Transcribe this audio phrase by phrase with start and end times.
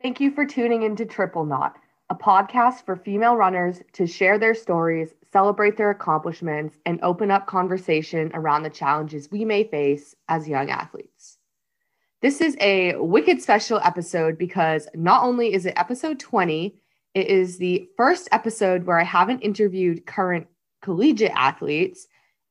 [0.00, 1.76] Thank you for tuning into Triple Knot,
[2.08, 7.48] a podcast for female runners to share their stories, celebrate their accomplishments, and open up
[7.48, 11.38] conversation around the challenges we may face as young athletes.
[12.22, 16.80] This is a wicked special episode because not only is it episode 20,
[17.14, 20.46] it is the first episode where I haven't interviewed current
[20.80, 22.06] collegiate athletes,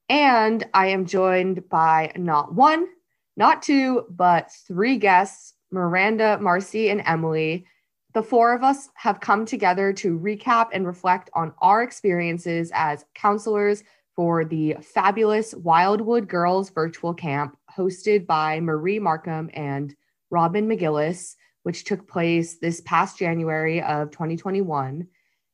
[0.09, 2.89] and I am joined by not one,
[3.38, 7.65] not two, but three guests Miranda, Marcy, and Emily,
[8.13, 13.05] the four of us have come together to recap and reflect on our experiences as
[13.13, 13.84] counselors
[14.16, 19.95] for the fabulous Wildwood Girls virtual camp hosted by Marie Markham and
[20.31, 25.07] Robin McGillis, which took place this past January of 2021.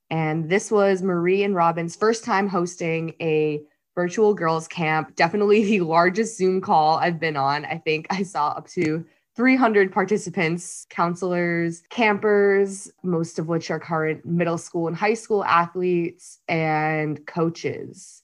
[0.09, 3.61] And this was Marie and Robin's first time hosting a
[3.95, 7.66] virtual girls camp, definitely the largest Zoom call I've been on.
[7.66, 9.05] I think I saw up to
[9.36, 16.40] 300 participants, counselors, campers, most of which are current middle school and high school athletes,
[16.48, 18.22] and coaches.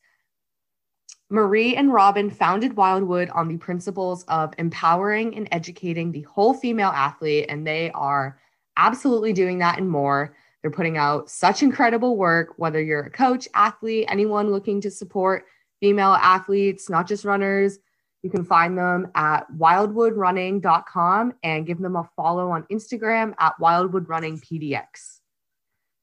[1.32, 6.90] Marie and Robin founded Wildwood on the principles of empowering and educating the whole female
[6.90, 8.40] athlete, and they are
[8.78, 10.36] absolutely doing that and more.
[10.62, 15.46] They're putting out such incredible work, whether you're a coach, athlete, anyone looking to support
[15.80, 17.80] female athletes, not just runners
[18.22, 25.20] you can find them at wildwoodrunning.com and give them a follow on Instagram at wildwoodrunningpdx.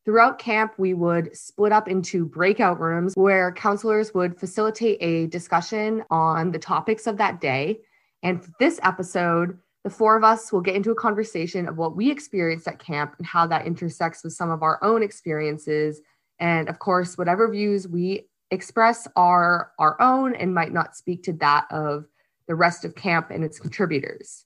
[0.05, 6.05] Throughout camp, we would split up into breakout rooms where counselors would facilitate a discussion
[6.11, 7.81] on the topics of that day.
[8.23, 11.97] And for this episode, the four of us will get into a conversation of what
[11.97, 16.01] we experienced at camp and how that intersects with some of our own experiences.
[16.39, 21.33] And of course, whatever views we express are our own and might not speak to
[21.35, 22.07] that of
[22.47, 24.45] the rest of camp and its contributors.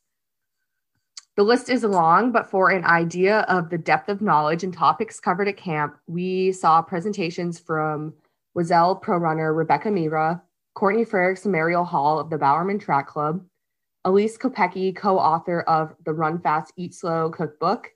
[1.36, 5.20] The list is long, but for an idea of the depth of knowledge and topics
[5.20, 8.14] covered at camp, we saw presentations from
[8.56, 10.42] Oiselle pro runner Rebecca Mehra,
[10.74, 13.44] Courtney Frerichs and Marielle Hall of the Bowerman Track Club,
[14.06, 17.90] Elyse Kopecky, co-author of the Run Fast, Eat Slow cookbook,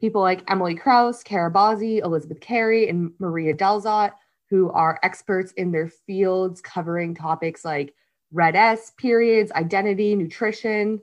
[0.00, 4.12] people like Emily Kraus, Kara Bozzi, Elizabeth Carey, and Maria Delzot,
[4.52, 7.94] who are experts in their fields covering topics like
[8.32, 11.00] RED-S, periods, identity, nutrition.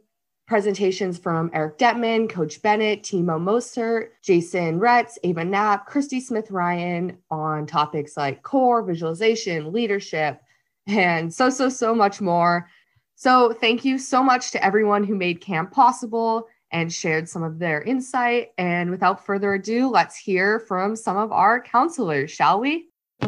[0.47, 7.17] Presentations from Eric Detman, Coach Bennett, Timo Mostert, Jason Retz, Ava Knapp, Christy Smith Ryan
[7.31, 10.41] on topics like core, visualization, leadership,
[10.85, 12.69] and so, so, so much more.
[13.15, 17.57] So, thank you so much to everyone who made camp possible and shared some of
[17.57, 18.49] their insight.
[18.59, 22.88] And without further ado, let's hear from some of our counselors, shall we?
[23.21, 23.27] My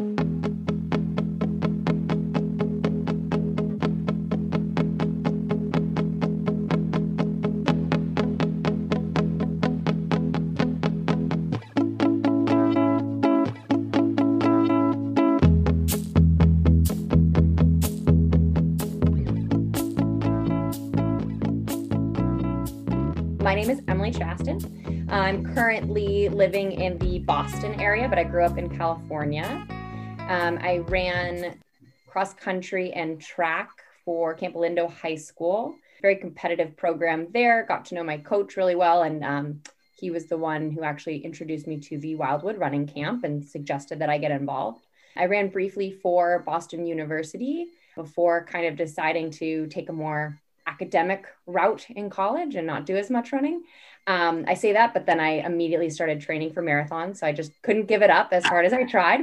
[23.55, 25.07] name is Emily Chaston.
[25.09, 29.67] I'm currently living in the Boston area, but I grew up in California.
[30.31, 31.59] Um, I ran
[32.07, 33.69] cross country and track
[34.05, 35.75] for Campolindo High School.
[36.01, 37.65] Very competitive program there.
[37.67, 39.61] Got to know my coach really well, and um,
[39.99, 43.99] he was the one who actually introduced me to the Wildwood Running Camp and suggested
[43.99, 44.87] that I get involved.
[45.17, 47.67] I ran briefly for Boston University
[47.97, 52.95] before kind of deciding to take a more academic route in college and not do
[52.95, 53.63] as much running.
[54.07, 57.17] Um, I say that, but then I immediately started training for marathons.
[57.17, 59.21] So I just couldn't give it up as hard as I tried.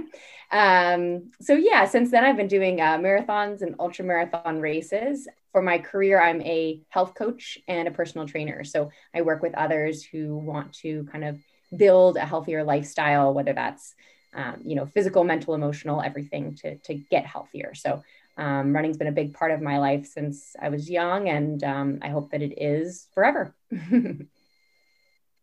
[0.50, 5.28] Um, so yeah, since then I've been doing uh, marathons and ultra marathon races.
[5.53, 8.65] For my career, I'm a health coach and a personal trainer.
[8.65, 11.38] So I work with others who want to kind of
[11.77, 13.94] build a healthier lifestyle, whether that's
[14.34, 17.75] um, you know physical, mental, emotional, everything to to get healthier.
[17.75, 18.03] So
[18.37, 21.99] um, running's been a big part of my life since I was young, and um,
[22.03, 23.55] I hope that it is forever.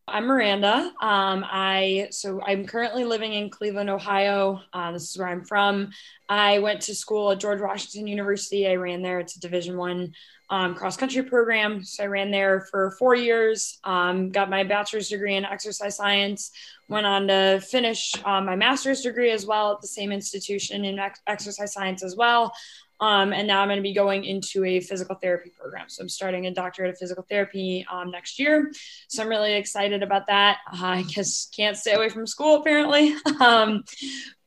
[0.07, 0.91] I'm Miranda.
[1.01, 4.61] Um, I so I'm currently living in Cleveland, Ohio.
[4.71, 5.89] Uh, this is where I'm from.
[6.29, 8.67] I went to school at George Washington University.
[8.67, 9.19] I ran there.
[9.19, 10.13] It's a Division One
[10.51, 11.83] um, cross country program.
[11.83, 13.79] So I ran there for four years.
[13.83, 16.51] Um, got my bachelor's degree in exercise science.
[16.87, 20.99] Went on to finish um, my master's degree as well at the same institution in
[20.99, 22.53] ex- exercise science as well.
[22.99, 25.89] Um, and now I'm going to be going into a physical therapy program.
[25.89, 28.71] So I'm starting a doctorate of physical therapy um, next year.
[29.07, 30.59] So I'm really excited about that.
[30.71, 33.15] I just can't stay away from school apparently.
[33.39, 33.83] um,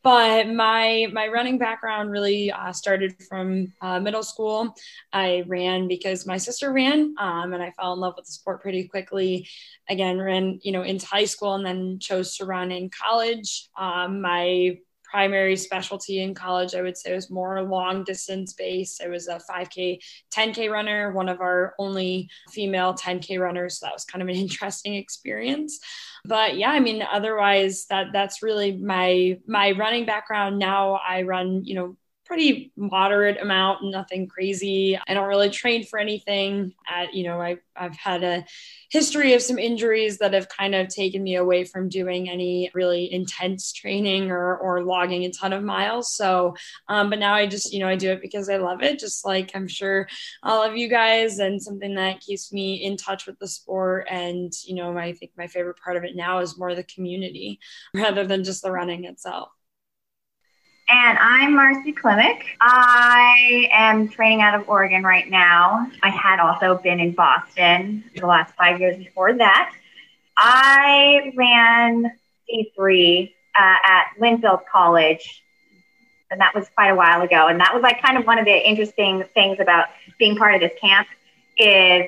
[0.03, 4.75] but my my running background really uh, started from uh, middle school.
[5.13, 8.63] I ran because my sister ran, um, and I fell in love with the sport
[8.63, 9.49] pretty quickly.
[9.89, 13.69] Again, ran you know into high school, and then chose to run in college.
[13.77, 14.79] Um, my
[15.11, 19.03] primary specialty in college, I would say, was more long distance based.
[19.03, 20.01] I was a 5K,
[20.35, 23.79] 10K runner, one of our only female 10K runners.
[23.79, 25.81] So that was kind of an interesting experience.
[26.25, 30.59] But yeah, I mean, otherwise, that that's really my my running background.
[30.59, 31.97] Now I run, you know,
[32.29, 34.99] pretty moderate amount, nothing crazy.
[35.09, 36.75] I don't really train for anything.
[36.87, 38.45] At, you know, I, I've had a
[38.91, 43.13] history of some injuries that have kind of taken me away from doing any really
[43.13, 46.15] intense training or, or logging a ton of miles.
[46.15, 46.55] So,
[46.89, 49.27] um, but now I just, you know, I do it because I love it, just
[49.27, 50.09] like I'm sure
[50.43, 54.07] all of you guys, and something that keeps me in touch with the sport.
[54.11, 57.61] And, you know, I think my favorite part of it now is more the community
[57.95, 59.51] rather than just the running itself.
[60.91, 62.41] And I'm Marcy Klimek.
[62.63, 65.91] I am training out of Oregon right now.
[66.03, 69.75] I had also been in Boston the last five years before that.
[70.39, 72.11] I ran
[72.51, 75.45] D3 uh, at Linfield College,
[76.31, 77.49] and that was quite a while ago.
[77.49, 79.89] And that was like kind of one of the interesting things about
[80.19, 81.07] being part of this camp
[81.59, 82.07] is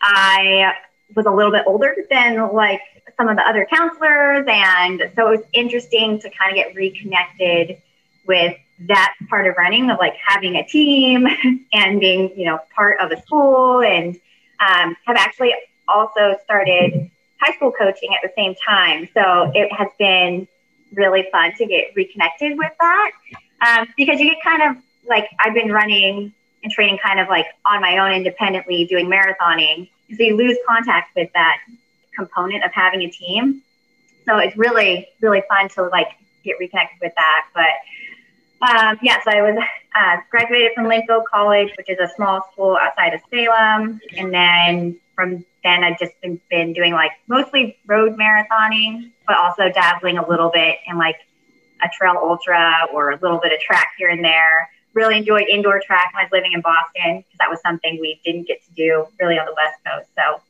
[0.00, 0.72] I
[1.14, 2.80] was a little bit older than like
[3.18, 7.82] some of the other counselors, and so it was interesting to kind of get reconnected
[8.26, 11.26] with that part of running of like having a team
[11.72, 14.16] and being you know part of a school and
[14.60, 15.54] um, have actually
[15.88, 17.10] also started
[17.40, 19.08] high school coaching at the same time.
[19.14, 20.48] So it has been
[20.92, 23.10] really fun to get reconnected with that
[23.66, 26.32] um, because you get kind of like i've been running
[26.62, 29.88] and training kind of like on my own independently doing marathoning.
[30.16, 31.58] So you lose contact with that
[32.16, 33.62] component of having a team.
[34.24, 36.08] So it's really really fun to like
[36.44, 37.46] get reconnected with that.
[37.54, 37.74] But
[38.64, 39.62] um, yes, I was
[39.94, 44.00] uh, graduated from Linfield College, which is a small school outside of Salem.
[44.16, 49.70] And then from then, I've just been, been doing like mostly road marathoning, but also
[49.70, 51.16] dabbling a little bit in like
[51.82, 54.68] a trail ultra or a little bit of track here and there.
[54.94, 58.20] Really enjoyed indoor track when I was living in Boston because that was something we
[58.24, 60.08] didn't get to do really on the West Coast.
[60.16, 60.40] So,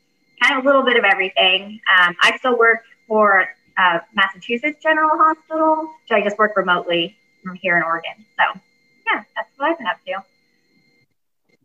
[0.42, 1.80] kind of a little bit of everything.
[1.98, 7.16] Um, I still work for uh, Massachusetts General Hospital, so I just work remotely
[7.60, 8.24] here in Oregon.
[8.38, 8.60] So
[9.06, 10.24] yeah, that's what I've been up to.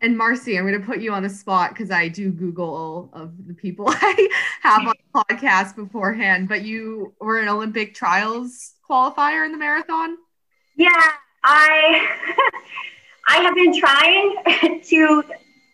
[0.02, 3.10] And Marcy, I'm going to put you on the spot because I do Google all
[3.12, 4.30] of the people I
[4.62, 6.48] have on the podcast beforehand.
[6.48, 10.18] But you were an Olympic trials qualifier in the marathon.
[10.76, 10.90] Yeah,
[11.44, 12.08] I
[13.28, 15.24] I have been trying to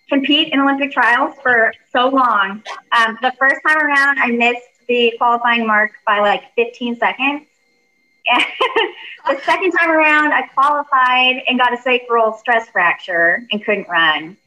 [0.09, 2.63] compete in Olympic trials for so long.
[2.91, 7.47] Um, the first time around, I missed the qualifying mark by like 15 seconds.
[8.25, 14.37] The second time around, I qualified and got a sacral stress fracture and couldn't run.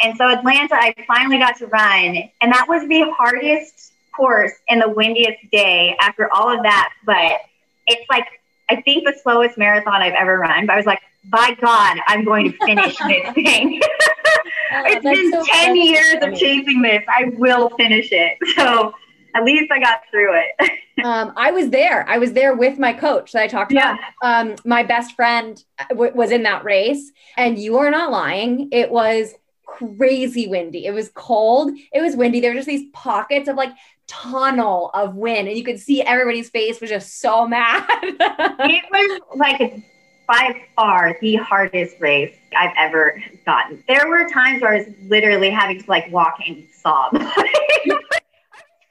[0.00, 4.80] And so Atlanta, I finally got to run, and that was the hardest course and
[4.80, 6.92] the windiest day after all of that.
[7.04, 7.40] But
[7.86, 8.26] it's like
[8.68, 10.66] I think the slowest marathon I've ever run.
[10.66, 13.80] But I was like, by God, I'm going to finish this thing.
[13.82, 17.02] oh, it's been so 10 years of chasing this.
[17.08, 18.38] I will finish it.
[18.56, 18.94] So
[19.38, 20.70] at least I got through it.
[21.04, 22.08] um, I was there.
[22.08, 23.96] I was there with my coach that I talked yeah.
[24.20, 24.48] about.
[24.48, 28.68] Um, my best friend uh, w- was in that race, and you are not lying.
[28.72, 30.86] It was crazy windy.
[30.86, 31.72] It was cold.
[31.92, 32.40] It was windy.
[32.40, 33.72] There were just these pockets of like
[34.06, 37.86] tunnel of wind, and you could see everybody's face was just so mad.
[38.02, 39.82] it was like
[40.26, 43.82] by far the hardest race I've ever gotten.
[43.88, 47.12] There were times where I was literally having to like walk and sob.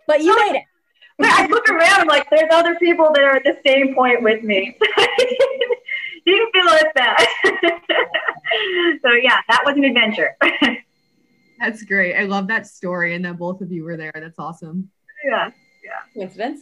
[0.07, 0.63] But you made it.
[1.19, 4.43] But I look around like there's other people that are at the same point with
[4.43, 4.77] me.
[6.27, 7.27] Didn't feel as bad.
[9.01, 10.37] so yeah, that was an adventure.
[11.59, 12.13] That's great.
[12.13, 14.11] I love that story and that both of you were there.
[14.13, 14.91] That's awesome.
[15.25, 15.49] Yeah.
[15.83, 16.01] Yeah.
[16.13, 16.61] Coincidence.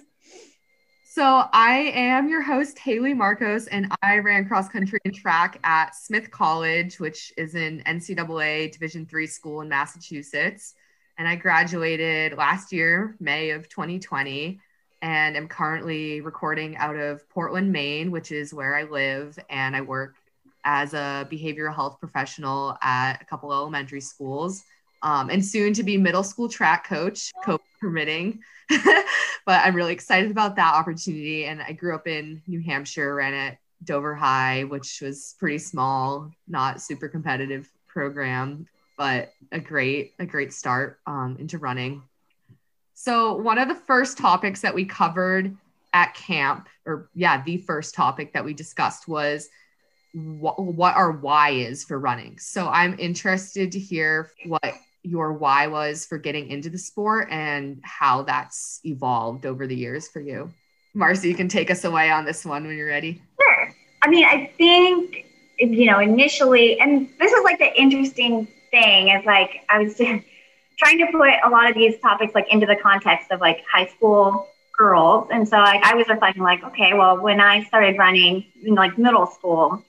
[1.03, 5.95] So I am your host, Haley Marcos, and I ran cross country and track at
[5.95, 10.75] Smith College, which is an NCAA Division three school in Massachusetts
[11.17, 14.59] and I graduated last year, May of 2020,
[15.01, 19.81] and am currently recording out of Portland, Maine, which is where I live, and I
[19.81, 20.15] work
[20.63, 24.63] as a behavioral health professional at a couple elementary schools,
[25.03, 28.39] um, and soon to be middle school track coach, COVID permitting.
[29.45, 31.45] but I'm really excited about that opportunity.
[31.45, 36.31] And I grew up in New Hampshire, ran at Dover High, which was pretty small,
[36.47, 38.65] not super competitive program
[38.97, 42.03] but a great a great start um, into running.
[42.93, 45.55] So one of the first topics that we covered
[45.93, 49.49] at camp, or yeah, the first topic that we discussed was
[50.13, 52.39] what, what our why is for running.
[52.39, 57.79] So I'm interested to hear what your why was for getting into the sport and
[57.83, 60.51] how that's evolved over the years for you.
[60.93, 63.21] Marcy, you can take us away on this one when you're ready.
[63.41, 63.75] Sure.
[64.01, 65.25] I mean, I think,
[65.59, 69.95] you know, initially, and this is like the interesting is like, I was
[70.77, 73.87] trying to put a lot of these topics like into the context of like high
[73.87, 75.29] school girls.
[75.31, 78.97] And so like, I was reflecting like, okay, well, when I started running in like
[78.97, 79.83] middle school,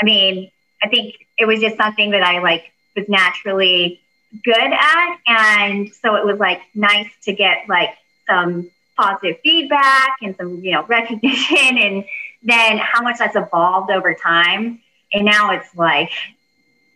[0.00, 0.50] I mean,
[0.82, 4.00] I think it was just something that I like was naturally
[4.44, 5.16] good at.
[5.26, 7.90] And so it was like nice to get like
[8.28, 12.04] some positive feedback and some, you know, recognition and
[12.42, 14.80] then how much that's evolved over time.
[15.12, 16.10] And now it's like,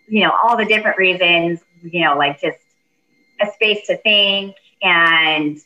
[0.08, 2.58] you know, all the different reasons, you know, like just
[3.40, 5.58] a space to think and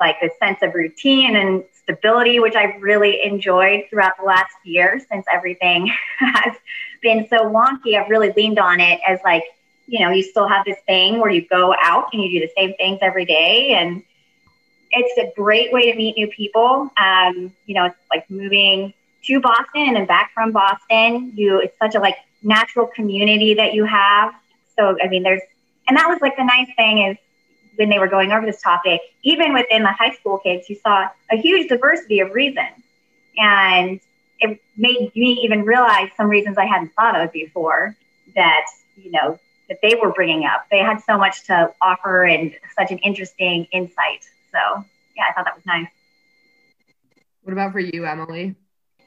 [0.00, 5.00] like a sense of routine and stability, which I've really enjoyed throughout the last year
[5.10, 6.54] since everything has
[7.02, 8.00] been so wonky.
[8.00, 9.44] I've really leaned on it as like,
[9.86, 12.52] you know, you still have this thing where you go out and you do the
[12.56, 13.74] same things every day.
[13.74, 14.02] And
[14.90, 16.90] it's a great way to meet new people.
[16.96, 21.32] Um, you know, it's like moving to Boston and then back from Boston.
[21.34, 24.34] You, it's such a like natural community that you have.
[24.78, 25.42] So, I mean, there's,
[25.88, 27.16] and that was like the nice thing is
[27.76, 31.08] when they were going over this topic, even within the high school kids, you saw
[31.30, 32.82] a huge diversity of reasons.
[33.36, 34.00] And
[34.38, 37.96] it made me even realize some reasons I hadn't thought of before
[38.34, 38.64] that,
[38.96, 40.66] you know, that they were bringing up.
[40.70, 44.24] They had so much to offer and such an interesting insight.
[44.52, 44.84] So,
[45.16, 45.88] yeah, I thought that was nice.
[47.42, 48.54] What about for you, Emily?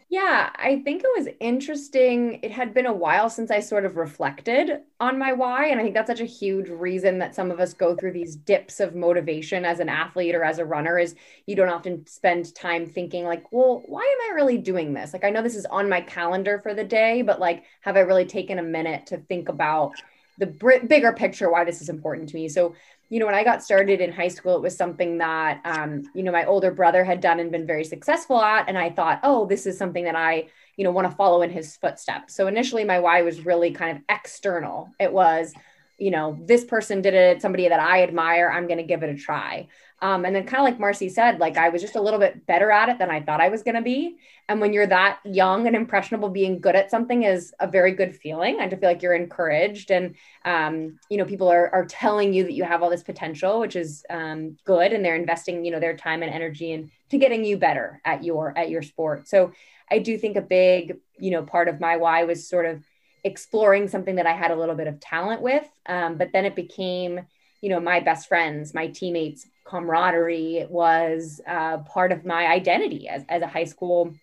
[0.10, 2.40] Yeah, I think it was interesting.
[2.42, 5.68] It had been a while since I sort of reflected on my why.
[5.68, 8.38] And I think that's such a huge reason that some of us go through these
[8.38, 12.56] dips of motivation as an athlete or as a runner is you don't often spend
[12.56, 15.12] time thinking, like, well, why am I really doing this?
[15.12, 18.02] Like, I know this is on my calendar for the day, but like, have I
[18.02, 20.04] really taken a minute to think about
[20.38, 20.46] the
[20.88, 22.48] bigger picture why this is important to me?
[22.48, 22.76] So
[23.10, 26.24] you know, when I got started in high school, it was something that, um, you
[26.24, 28.68] know, my older brother had done and been very successful at.
[28.68, 31.50] And I thought, oh, this is something that I, you know, want to follow in
[31.50, 32.36] his footsteps.
[32.36, 34.90] So initially, my why was really kind of external.
[35.00, 35.54] It was,
[35.98, 39.10] you know, this person did it, somebody that I admire, I'm going to give it
[39.10, 39.68] a try.
[40.00, 42.46] Um, and then, kind of like Marcy said, like I was just a little bit
[42.46, 44.18] better at it than I thought I was going to be.
[44.48, 48.16] And when you're that young and impressionable, being good at something is a very good
[48.16, 48.60] feeling.
[48.60, 52.44] And to feel like you're encouraged, and um, you know, people are are telling you
[52.44, 55.80] that you have all this potential, which is um, good, and they're investing, you know,
[55.80, 59.27] their time and energy into getting you better at your at your sport.
[59.27, 59.51] So
[59.89, 62.84] I do think a big, you know, part of my why was sort of
[63.24, 66.56] exploring something that I had a little bit of talent with, um, but then it
[66.56, 67.22] became
[67.62, 73.24] you know my best friends my teammates camaraderie was uh, part of my identity as,
[73.29, 74.13] as a high school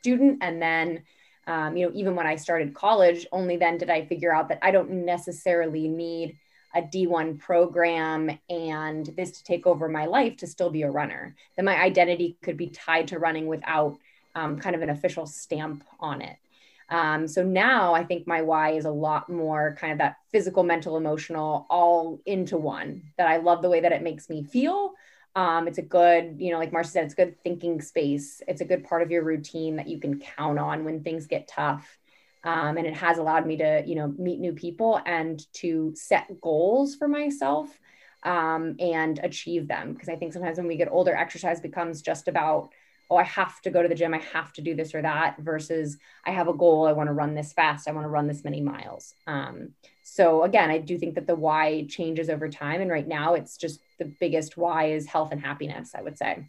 [0.00, 0.38] student.
[0.40, 1.02] And then
[1.46, 4.58] um, you know even when i started college only then did i figure out that
[4.62, 6.36] i don't necessarily need
[6.74, 11.34] a d1 program and this to take over my life to still be a runner
[11.56, 13.96] that my identity could be tied to running without
[14.34, 16.36] um, kind of an official stamp on it
[16.88, 20.62] um, so now I think my why is a lot more kind of that physical,
[20.62, 23.02] mental, emotional, all into one.
[23.18, 24.92] That I love the way that it makes me feel.
[25.34, 28.40] Um, it's a good, you know, like Marcia said, it's good thinking space.
[28.46, 31.48] It's a good part of your routine that you can count on when things get
[31.48, 31.98] tough.
[32.44, 36.40] Um, and it has allowed me to, you know, meet new people and to set
[36.40, 37.68] goals for myself
[38.22, 39.92] um, and achieve them.
[39.92, 42.70] Because I think sometimes when we get older, exercise becomes just about
[43.10, 45.38] oh, I have to go to the gym, I have to do this or that,
[45.38, 48.26] versus I have a goal, I want to run this fast, I want to run
[48.26, 49.14] this many miles.
[49.26, 49.70] Um,
[50.02, 52.80] so again, I do think that the why changes over time.
[52.80, 56.48] And right now, it's just the biggest why is health and happiness, I would say.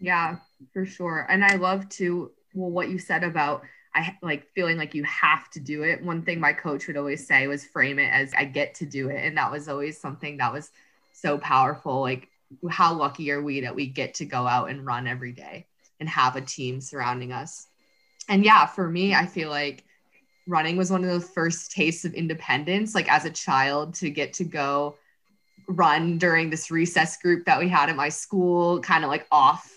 [0.00, 0.36] Yeah,
[0.72, 1.26] for sure.
[1.28, 3.62] And I love to, well, what you said about
[3.94, 6.02] I like feeling like you have to do it.
[6.02, 9.10] One thing my coach would always say was frame it as I get to do
[9.10, 9.24] it.
[9.24, 10.70] And that was always something that was
[11.12, 12.00] so powerful.
[12.00, 12.28] Like
[12.70, 15.66] how lucky are we that we get to go out and run every day
[16.00, 17.68] and have a team surrounding us.
[18.28, 19.84] And yeah, for me, I feel like
[20.46, 24.32] running was one of the first tastes of independence, like as a child to get
[24.34, 24.96] to go
[25.68, 29.70] run during this recess group that we had at my school, kind of like off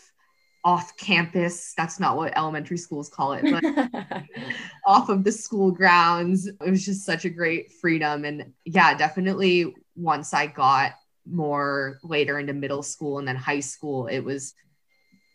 [0.64, 1.76] off campus.
[1.78, 4.24] That's not what elementary schools call it, but
[4.86, 6.48] off of the school grounds.
[6.48, 8.26] It was just such a great freedom.
[8.26, 10.94] And yeah, definitely once I got
[11.26, 14.54] more later into middle school and then high school, it was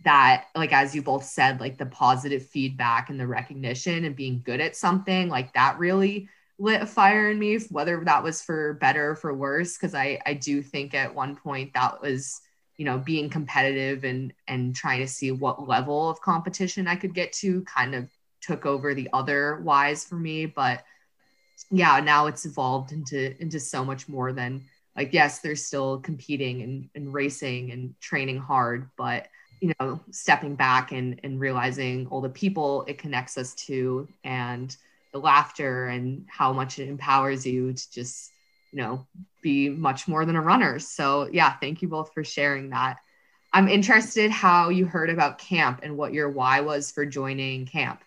[0.05, 4.43] that, like, as you both said, like the positive feedback and the recognition and being
[4.45, 6.29] good at something, like that really
[6.59, 9.77] lit a fire in me, whether that was for better or for worse.
[9.77, 12.41] Cause I, I do think at one point that was,
[12.81, 17.13] you know being competitive and and trying to see what level of competition i could
[17.13, 18.09] get to kind of
[18.41, 20.83] took over the other whys for me but
[21.71, 24.65] yeah now it's evolved into into so much more than
[24.97, 29.29] like yes they're still competing and, and racing and training hard but
[29.61, 34.77] you know stepping back and and realizing all the people it connects us to and
[35.13, 38.33] the laughter and how much it empowers you to just
[38.73, 39.07] you know
[39.43, 40.79] be much more than a runner.
[40.79, 42.99] So yeah thank you both for sharing that.
[43.53, 48.03] I'm interested how you heard about camp and what your why was for joining camp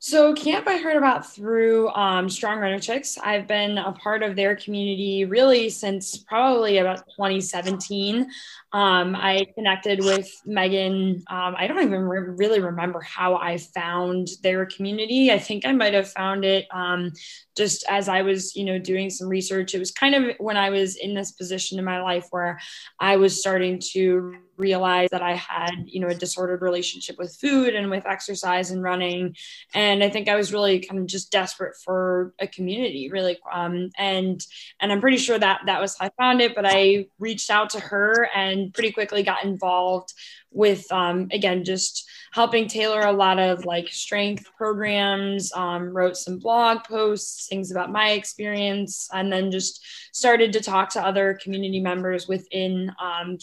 [0.00, 3.18] so camp I heard about through um, Strong Runner Chicks.
[3.18, 8.30] I've been a part of their community really since probably about 2017.
[8.72, 11.24] Um, I connected with Megan.
[11.28, 15.32] Um, I don't even re- really remember how I found their community.
[15.32, 17.12] I think I might have found it um,
[17.56, 19.74] just as I was, you know, doing some research.
[19.74, 22.60] It was kind of when I was in this position in my life where
[23.00, 27.74] I was starting to realize that I had, you know, a disordered relationship with food
[27.74, 29.36] and with exercise and running.
[29.74, 33.38] And I think I was really kind of just desperate for a community, really.
[33.50, 34.44] Um, and
[34.80, 36.54] and I'm pretty sure that that was how I found it.
[36.54, 40.12] But I reached out to her and and pretty quickly got involved
[40.50, 46.38] with um, again just helping tailor a lot of like strength programs um, wrote some
[46.38, 51.80] blog posts things about my experience and then just started to talk to other community
[51.80, 53.38] members within um,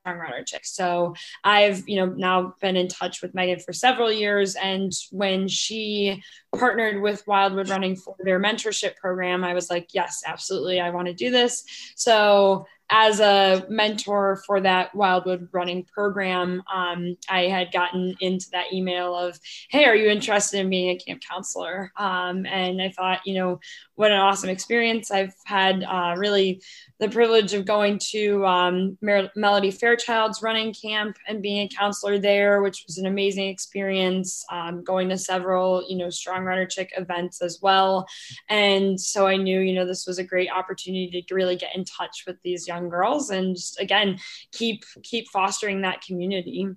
[0.00, 0.64] Strong Runner Chick.
[0.64, 1.14] So
[1.44, 4.56] I've, you know, now been in touch with Megan for several years.
[4.56, 6.22] And when she
[6.56, 10.80] partnered with Wildwood Running for their mentorship program, I was like, yes, absolutely.
[10.80, 11.64] I want to do this.
[11.96, 18.72] So as a mentor for that Wildwood running program, um, I had gotten into that
[18.72, 19.38] email of,
[19.68, 21.92] Hey, are you interested in being a camp counselor?
[21.96, 23.60] Um, and I thought, you know,
[23.94, 25.12] what an awesome experience.
[25.12, 26.62] I've had uh, really
[27.00, 32.60] the privilege of going to um, Melody Fairchild's running camp and being a counselor there,
[32.60, 34.44] which was an amazing experience.
[34.52, 38.06] Um, going to several, you know, Strong Runner Chick events as well.
[38.50, 41.84] And so I knew, you know, this was a great opportunity to really get in
[41.84, 44.18] touch with these young girls and just, again,
[44.52, 46.68] keep keep fostering that community.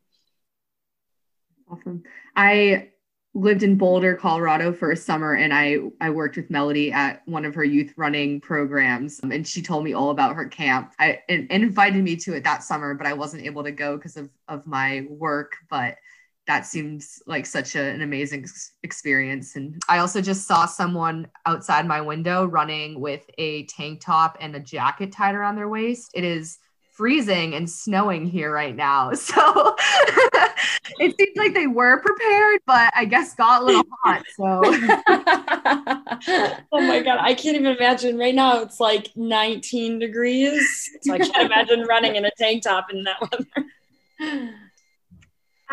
[1.70, 2.04] Awesome.
[2.34, 2.93] I
[3.34, 7.46] lived in Boulder, Colorado for a summer and I I worked with Melody at one
[7.46, 10.94] of her youth running programs um, and she told me all about her camp.
[11.00, 13.98] I and, and invited me to it that summer, but I wasn't able to go
[13.98, 15.98] because of of my work, but
[16.46, 18.46] that seems like such a, an amazing
[18.84, 19.56] experience.
[19.56, 24.56] And I also just saw someone outside my window running with a tank top and
[24.56, 26.12] a jacket tied around their waist.
[26.14, 26.60] It is
[26.94, 29.12] freezing and snowing here right now.
[29.24, 29.76] So
[31.00, 34.24] it seems like they were prepared, but I guess got a little hot.
[34.36, 34.62] So
[36.72, 40.90] oh my god, I can't even imagine right now it's like 19 degrees.
[41.02, 43.48] So I can't imagine running in a tank top in that weather.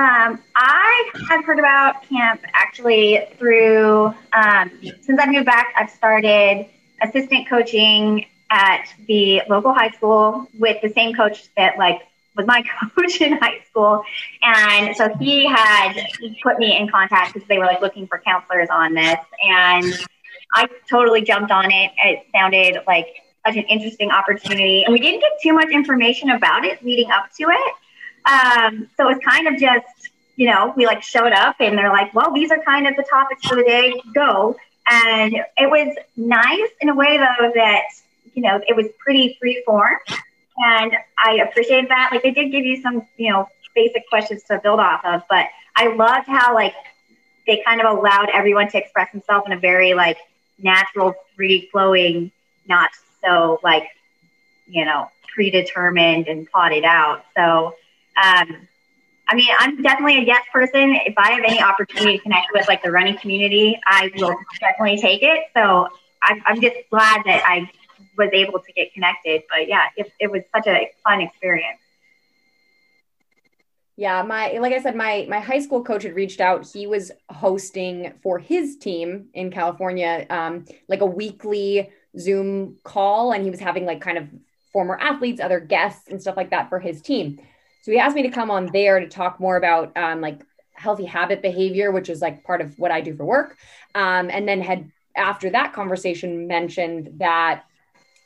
[0.01, 4.71] Um, I have heard about camp actually through um,
[5.03, 5.75] since I moved back.
[5.77, 6.67] I've started
[7.03, 12.03] assistant coaching at the local high school with the same coach that like
[12.37, 12.63] was my
[12.95, 14.03] coach in high school.
[14.43, 18.19] And so he had he put me in contact because they were like looking for
[18.19, 19.19] counselors on this.
[19.43, 19.95] And
[20.53, 21.93] I totally jumped on it.
[22.05, 23.07] It sounded like
[23.47, 24.85] such an interesting opportunity.
[24.85, 27.75] And we didn't get too much information about it leading up to it.
[28.27, 29.87] Um, so it was kind of just,
[30.37, 33.05] you know, we like showed up and they're like, well, these are kind of the
[33.09, 34.57] topics for the day, go.
[34.87, 37.85] And it was nice in a way though that,
[38.35, 39.97] you know, it was pretty free form
[40.61, 42.11] and I appreciated that.
[42.13, 45.47] Like they did give you some, you know, basic questions to build off of, but
[45.77, 46.75] I loved how like
[47.47, 50.19] they kind of allowed everyone to express themselves in a very like
[50.59, 52.31] natural, free flowing,
[52.69, 52.91] not
[53.25, 53.89] so like,
[54.67, 57.25] you know, predetermined and plotted out.
[57.37, 57.75] So,
[58.23, 58.69] um,
[59.29, 60.97] I mean, I'm definitely a yes person.
[61.07, 65.01] If I have any opportunity to connect with like the running community, I will definitely
[65.01, 65.45] take it.
[65.55, 65.89] So
[66.23, 67.71] I'm, I'm just glad that I
[68.17, 69.43] was able to get connected.
[69.49, 71.81] But yeah, it, it was such a fun experience.
[73.97, 76.67] Yeah, my like I said, my my high school coach had reached out.
[76.67, 83.45] He was hosting for his team in California, um, like a weekly Zoom call, and
[83.45, 84.27] he was having like kind of
[84.73, 87.41] former athletes, other guests, and stuff like that for his team.
[87.83, 90.41] So he asked me to come on there to talk more about um, like
[90.73, 93.59] healthy habit behavior, which is like part of what I do for work.
[93.95, 97.65] Um, and then had after that conversation mentioned that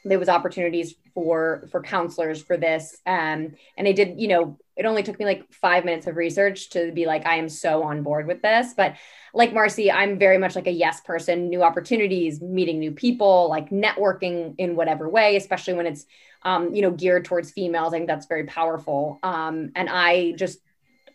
[0.05, 4.87] there was opportunities for for counselors for this um, and i did you know it
[4.87, 8.03] only took me like five minutes of research to be like i am so on
[8.03, 8.95] board with this but
[9.33, 13.71] like marcy i'm very much like a yes person new opportunities meeting new people like
[13.71, 16.07] networking in whatever way especially when it's
[16.43, 20.59] um, you know geared towards females i think that's very powerful um, and i just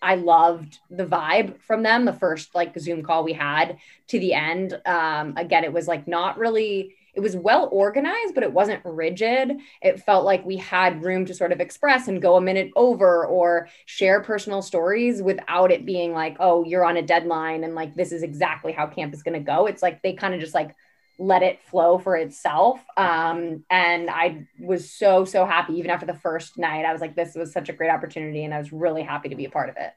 [0.02, 2.06] I loved the vibe from them.
[2.06, 4.80] The first like Zoom call we had to the end.
[4.86, 9.58] Um, again, it was like not really, it was well organized, but it wasn't rigid.
[9.82, 13.26] It felt like we had room to sort of express and go a minute over
[13.26, 17.96] or share personal stories without it being like, oh, you're on a deadline and like
[17.96, 19.66] this is exactly how camp is going to go.
[19.66, 20.76] It's like they kind of just like
[21.18, 22.80] let it flow for itself.
[22.96, 25.74] Um, and I was so, so happy.
[25.74, 28.46] Even after the first night, I was like, this was such a great opportunity.
[28.46, 29.92] And I was really happy to be a part of it.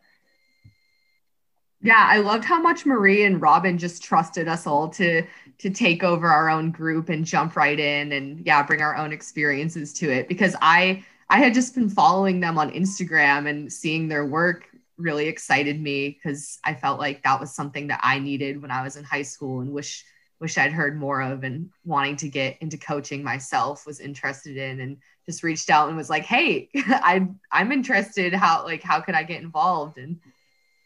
[1.82, 5.24] Yeah, I loved how much Marie and Robin just trusted us all to
[5.58, 9.12] to take over our own group and jump right in and yeah, bring our own
[9.12, 14.06] experiences to it because I I had just been following them on Instagram and seeing
[14.08, 14.66] their work
[14.96, 18.82] really excited me because I felt like that was something that I needed when I
[18.82, 20.04] was in high school and wish
[20.40, 24.80] wish I'd heard more of and wanting to get into coaching myself was interested in
[24.80, 29.14] and just reached out and was like, "Hey, I I'm interested how like how could
[29.14, 30.18] I get involved?" and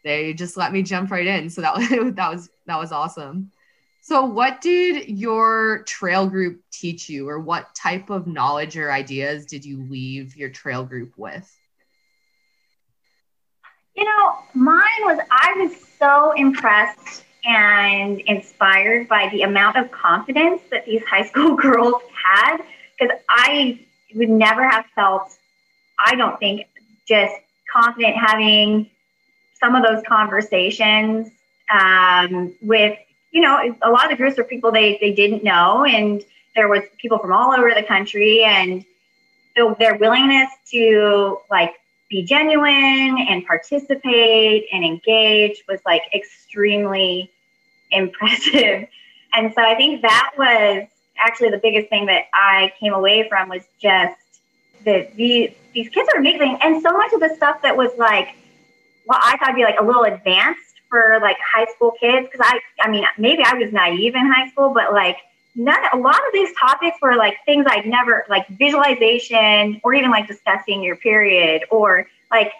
[0.03, 1.49] they just let me jump right in.
[1.49, 3.51] So that was that was that was awesome.
[4.01, 9.45] So what did your trail group teach you or what type of knowledge or ideas
[9.45, 11.53] did you leave your trail group with?
[13.95, 20.61] You know, mine was I was so impressed and inspired by the amount of confidence
[20.71, 22.57] that these high school girls had
[22.97, 23.79] because I
[24.15, 25.37] would never have felt,
[25.99, 26.67] I don't think,
[27.07, 27.33] just
[27.71, 28.89] confident having
[29.59, 31.29] some of those conversations
[31.71, 32.97] um, with,
[33.31, 36.23] you know, a lot of the groups were people they, they didn't know, and
[36.55, 38.85] there was people from all over the country, and
[39.55, 41.73] so their willingness to like
[42.09, 47.31] be genuine and participate and engage was like extremely
[47.91, 48.87] impressive.
[49.33, 50.87] And so I think that was
[51.19, 54.17] actually the biggest thing that I came away from was just
[54.85, 56.57] that these these kids are amazing.
[56.61, 58.29] And so much of the stuff that was like,
[59.07, 62.27] well, I thought would be like a little advanced for like high school kids.
[62.31, 65.17] Cause I, I mean, maybe I was naive in high school, but like
[65.55, 70.11] none, a lot of these topics were like things I'd never like visualization or even
[70.11, 72.51] like discussing your period or like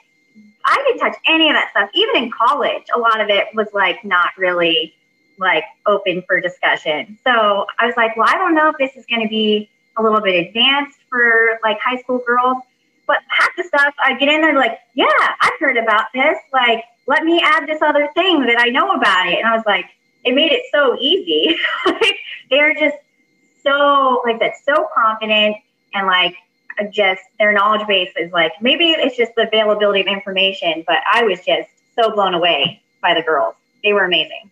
[0.65, 1.89] I didn't touch any of that stuff.
[1.93, 4.93] Even in college, a lot of it was like not really
[5.37, 7.17] like open for discussion.
[7.23, 10.03] So I was like, well, I don't know if this is going to be a
[10.03, 12.57] little bit advanced for like high school girls,
[13.07, 15.05] but half the stuff I get in there like, yeah,
[15.41, 16.37] I've heard about this.
[16.53, 19.39] Like, let me add this other thing that I know about it.
[19.39, 19.85] And I was like,
[20.23, 21.57] it made it so easy.
[21.85, 22.17] like,
[22.49, 22.97] they're just
[23.63, 25.57] so like that's so confident
[25.93, 26.35] and like
[26.91, 31.23] just their knowledge base is like maybe it's just the availability of information, but I
[31.23, 33.55] was just so blown away by the girls.
[33.83, 34.51] They were amazing.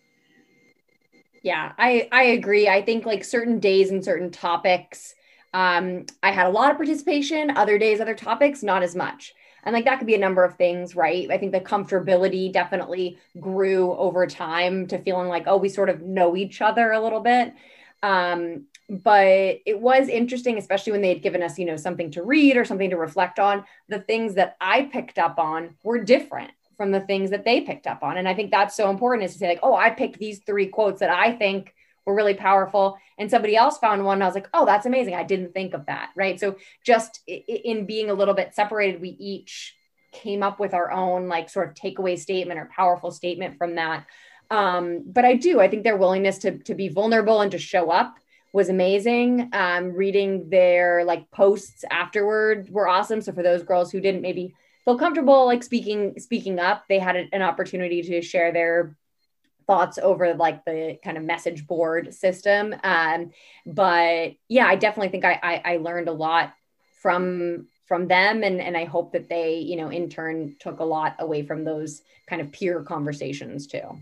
[1.44, 2.68] Yeah, I I agree.
[2.68, 5.14] I think like certain days and certain topics,
[5.56, 7.50] um, I had a lot of participation.
[7.56, 9.34] Other days, other topics, not as much.
[9.64, 11.32] And like that could be a number of things, right?
[11.32, 16.02] I think the comfortability definitely grew over time to feeling like, oh, we sort of
[16.02, 17.54] know each other a little bit.
[18.04, 22.22] Um, but it was interesting, especially when they had given us, you know, something to
[22.22, 23.64] read or something to reflect on.
[23.88, 27.88] The things that I picked up on were different from the things that they picked
[27.88, 28.18] up on.
[28.18, 30.68] And I think that's so important is to say, like, oh, I picked these three
[30.68, 31.74] quotes that I think
[32.06, 32.98] were really powerful.
[33.18, 34.22] And somebody else found one.
[34.22, 35.16] I was like, oh, that's amazing.
[35.16, 36.12] I didn't think of that.
[36.16, 36.40] Right.
[36.40, 39.76] So just in being a little bit separated, we each
[40.12, 44.06] came up with our own like sort of takeaway statement or powerful statement from that.
[44.50, 47.90] Um, but I do, I think their willingness to, to be vulnerable and to show
[47.90, 48.16] up
[48.54, 49.50] was amazing.
[49.54, 53.22] Um, reading their like posts afterward were awesome.
[53.22, 54.54] So for those girls who didn't maybe
[54.86, 58.96] feel comfortable like speaking speaking up they had an opportunity to share their
[59.68, 62.76] thoughts over like the kind of message board system.
[62.84, 63.32] Um,
[63.66, 66.54] but yeah i definitely think I, I, I learned a lot
[67.02, 70.84] from from them and and i hope that they you know in turn took a
[70.84, 74.00] lot away from those kind of peer conversations too.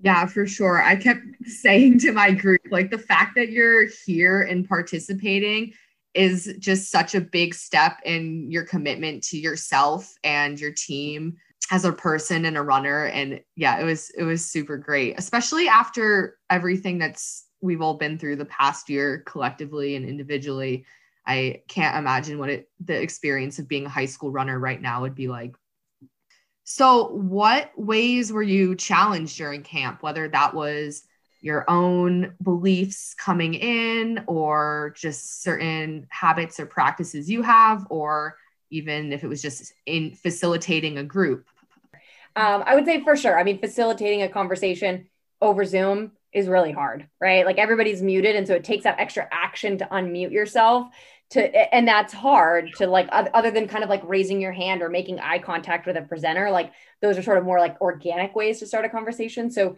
[0.00, 0.82] Yeah, for sure.
[0.82, 5.72] I kept saying to my group, like the fact that you're here and participating
[6.12, 11.36] is just such a big step in your commitment to yourself and your team
[11.70, 13.04] as a person and a runner.
[13.06, 18.18] And yeah it was it was super great especially after everything that's we've all been
[18.18, 20.84] through the past year collectively and individually.
[21.26, 25.02] I can't imagine what it the experience of being a high school runner right now
[25.02, 25.54] would be like.
[26.64, 31.04] So what ways were you challenged during camp whether that was
[31.40, 38.36] your own beliefs coming in or just certain habits or practices you have or
[38.70, 41.46] even if it was just in facilitating a group
[42.36, 45.08] um, i would say for sure i mean facilitating a conversation
[45.40, 49.26] over zoom is really hard right like everybody's muted and so it takes that extra
[49.32, 50.86] action to unmute yourself
[51.30, 54.88] to and that's hard to like other than kind of like raising your hand or
[54.88, 56.72] making eye contact with a presenter like
[57.02, 59.76] those are sort of more like organic ways to start a conversation so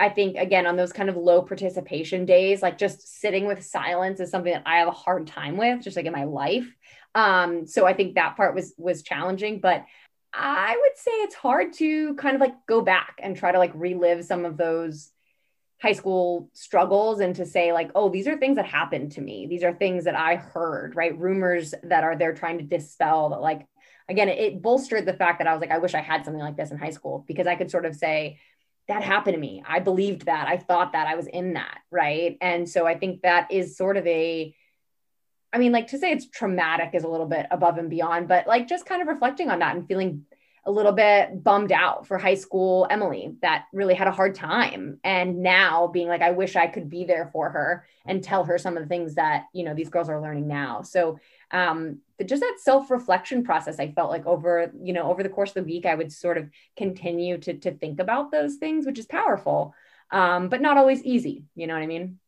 [0.00, 4.18] I think again on those kind of low participation days, like just sitting with silence
[4.18, 6.66] is something that I have a hard time with, just like in my life.
[7.14, 9.84] Um, so I think that part was was challenging, but
[10.32, 13.72] I would say it's hard to kind of like go back and try to like
[13.74, 15.10] relive some of those
[15.82, 19.46] high school struggles and to say like oh these are things that happened to me
[19.46, 23.40] these are things that i heard right rumors that are there trying to dispel that
[23.40, 23.66] like
[24.06, 26.54] again it, bolstered the fact that i was like i wish i had something like
[26.54, 28.38] this in high school because i could sort of say
[28.90, 29.62] that happened to me.
[29.66, 30.48] I believed that.
[30.48, 31.78] I thought that I was in that.
[31.90, 32.36] Right.
[32.40, 34.54] And so I think that is sort of a,
[35.52, 38.46] I mean, like to say it's traumatic is a little bit above and beyond, but
[38.46, 40.24] like just kind of reflecting on that and feeling
[40.64, 45.00] a little bit bummed out for high school Emily that really had a hard time.
[45.02, 48.58] And now being like, I wish I could be there for her and tell her
[48.58, 50.82] some of the things that, you know, these girls are learning now.
[50.82, 51.18] So
[51.50, 55.54] um, just that self-reflection process i felt like over you know over the course of
[55.54, 59.06] the week i would sort of continue to to think about those things which is
[59.06, 59.74] powerful
[60.12, 62.18] um, but not always easy you know what i mean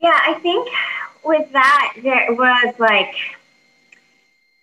[0.00, 0.68] yeah i think
[1.24, 3.14] with that there was like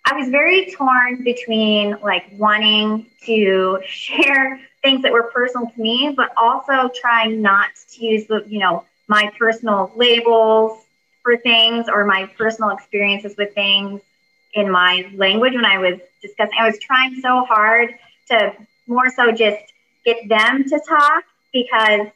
[0.06, 6.14] i was very torn between like wanting to share things that were personal to me
[6.16, 10.84] but also trying not to use the you know my personal labels
[11.24, 14.02] for things or my personal experiences with things
[14.54, 16.54] in my language when I was discussing.
[16.60, 17.96] I was trying so hard
[18.30, 18.54] to
[18.88, 19.62] more so just
[20.06, 22.08] get them to talk because,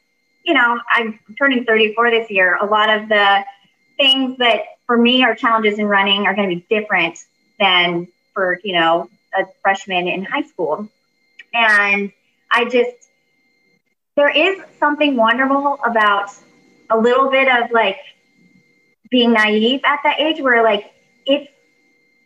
[0.47, 2.57] you know, I'm turning 34 this year.
[2.61, 3.43] A lot of the
[3.97, 7.19] things that for me are challenges in running are going to be different
[7.59, 10.87] than for, you know, a freshman in high school.
[11.53, 12.13] And
[12.49, 13.09] I just,
[14.15, 16.31] there is something wonderful about
[16.89, 17.97] a little bit of like
[19.11, 20.93] being naive at that age where like
[21.25, 21.49] if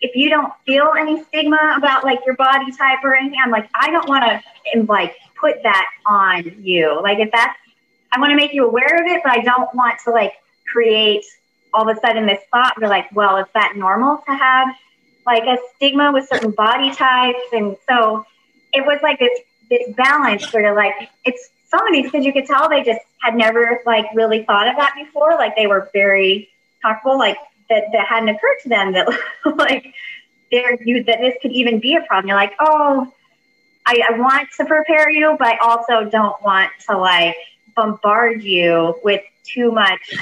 [0.01, 3.69] if you don't feel any stigma about like your body type or anything, I'm like,
[3.75, 6.99] I don't want to like put that on you.
[7.01, 7.55] Like if that's,
[8.12, 10.34] I want to make you aware of it, but I don't want to like
[10.71, 11.24] create
[11.74, 12.74] all of a sudden this thought.
[12.80, 14.67] You're like, well, is that normal to have
[15.26, 17.39] like a stigma with certain body types?
[17.54, 18.26] And so
[18.74, 22.69] it was like this this balance where like it's of these kids you could tell
[22.69, 25.36] they just had never like really thought of that before.
[25.36, 26.50] Like they were very
[26.82, 27.38] comfortable, like
[27.69, 29.08] that that hadn't occurred to them that
[29.58, 29.93] like
[30.52, 32.28] there you that this could even be a problem.
[32.28, 33.12] You're like, oh,
[33.86, 37.36] I, I want to prepare you, but I also don't want to like
[37.75, 40.13] bombard you with too much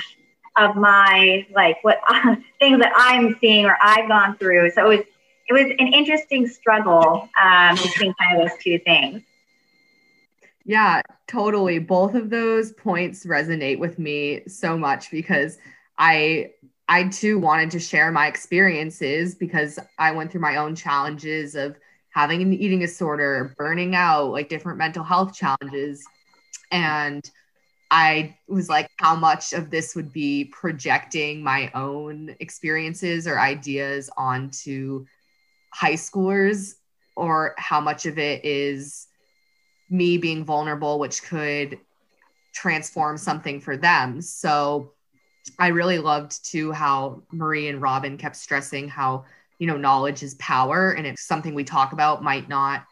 [0.58, 4.72] of my like what uh, things that I'm seeing or I've gone through.
[4.72, 5.06] So it was
[5.50, 9.24] it was an interesting struggle um, between kind of those two things.
[10.64, 11.80] Yeah, totally.
[11.80, 15.58] Both of those points resonate with me so much because
[15.98, 16.52] I
[16.88, 21.78] I too wanted to share my experiences because I went through my own challenges of
[22.10, 26.04] having an eating disorder, burning out, like different mental health challenges.
[26.72, 27.30] And
[27.92, 34.10] I was like, how much of this would be projecting my own experiences or ideas
[34.16, 35.06] onto
[35.72, 36.76] high schoolers,
[37.16, 39.08] or how much of it is
[39.90, 41.80] me being vulnerable, which could
[42.54, 44.22] transform something for them.
[44.22, 44.94] So
[45.58, 49.26] I really loved too how Marie and Robin kept stressing how,
[49.58, 50.92] you know, knowledge is power.
[50.92, 52.86] And if something we talk about might not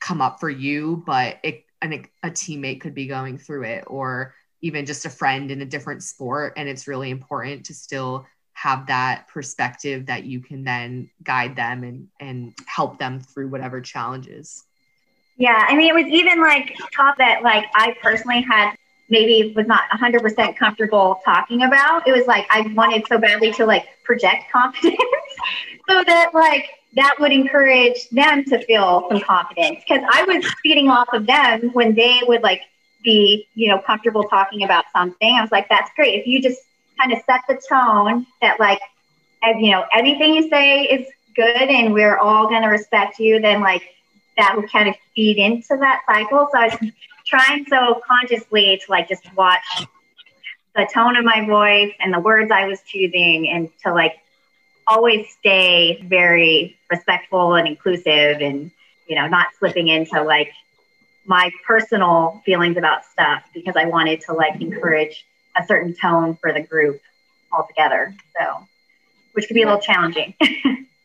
[0.00, 4.34] come up for you, but it, an, a teammate could be going through it or
[4.62, 6.54] even just a friend in a different sport.
[6.56, 11.82] And it's really important to still have that perspective that you can then guide them
[11.82, 14.64] and, and help them through whatever challenges.
[15.36, 18.74] Yeah, I mean, it was even like taught that like I personally had
[19.08, 22.06] maybe was not 100% comfortable talking about.
[22.06, 24.98] It was like I wanted so badly to like project confidence
[25.88, 30.88] so that like that would encourage them to feel some confidence because I was feeding
[30.88, 32.62] off of them when they would like
[33.02, 35.34] be, you know, comfortable talking about something.
[35.34, 36.20] I was like, that's great.
[36.20, 36.60] If you just
[36.98, 38.80] kind of set the tone that like,
[39.58, 43.60] you know, anything you say is good and we're all going to respect you, then
[43.60, 43.82] like
[44.36, 46.48] that would kind of feed into that cycle.
[46.52, 46.92] So I was
[47.26, 49.86] trying so consciously to like just watch
[50.74, 54.14] the tone of my voice and the words I was choosing and to like
[54.86, 58.70] always stay very respectful and inclusive and
[59.06, 60.52] you know not slipping into like
[61.24, 65.24] my personal feelings about stuff because I wanted to like encourage
[65.56, 67.00] a certain tone for the group
[67.52, 68.14] altogether.
[68.38, 68.66] So,
[69.32, 70.34] which could be a little challenging.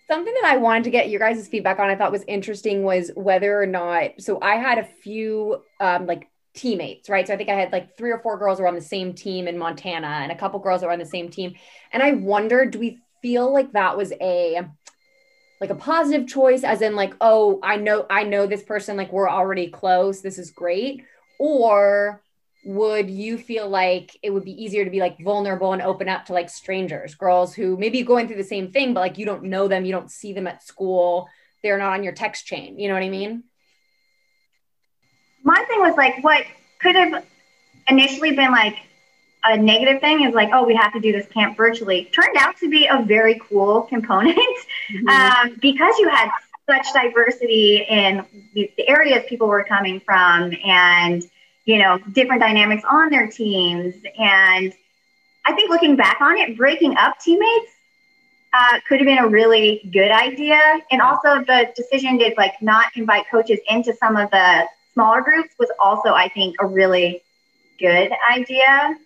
[0.10, 3.12] Something that I wanted to get your guys' feedback on, I thought was interesting, was
[3.16, 4.12] whether or not.
[4.20, 7.28] So I had a few um, like teammates, right?
[7.28, 9.48] So I think I had like three or four girls were on the same team
[9.48, 11.56] in Montana, and a couple girls were on the same team.
[11.92, 14.62] And I wondered, do we feel like that was a
[15.60, 19.12] like a positive choice as in like oh i know i know this person like
[19.12, 21.04] we're already close this is great.
[21.40, 22.22] Or
[22.66, 26.26] would you feel like it would be easier to be like vulnerable and open up
[26.26, 29.44] to like strangers girls who maybe going through the same thing but like you don't
[29.44, 31.30] know them you don't see them at school
[31.64, 33.44] they're not on your text chain you know what i mean?
[35.44, 36.44] My thing was like what
[36.80, 37.24] could have
[37.88, 38.76] initially been like
[39.48, 42.06] a negative thing is like, oh, we have to do this camp virtually.
[42.06, 45.08] Turned out to be a very cool component mm-hmm.
[45.08, 46.30] um, because you had
[46.70, 51.24] such diversity in the, the areas people were coming from and,
[51.66, 53.96] you know, different dynamics on their teams.
[54.18, 54.74] And
[55.46, 57.72] I think looking back on it, breaking up teammates
[58.52, 60.60] uh, could have been a really good idea.
[60.92, 65.54] And also the decision to like not invite coaches into some of the smaller groups
[65.58, 67.24] was also, I think, a really
[67.80, 68.98] good idea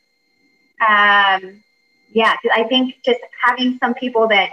[0.81, 1.63] um,
[2.11, 4.49] yeah, I think just having some people that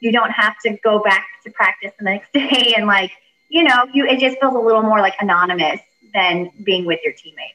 [0.00, 3.12] you don't have to go back to practice the next day and like,
[3.48, 5.80] you know, you it just feels a little more like anonymous
[6.14, 7.54] than being with your teammates.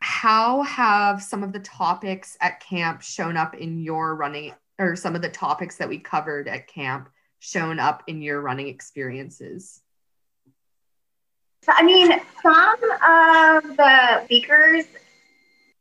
[0.00, 5.14] How have some of the topics at camp shown up in your running or some
[5.14, 7.08] of the topics that we covered at camp
[7.38, 9.80] shown up in your running experiences?
[11.68, 14.84] I mean, some of the speakers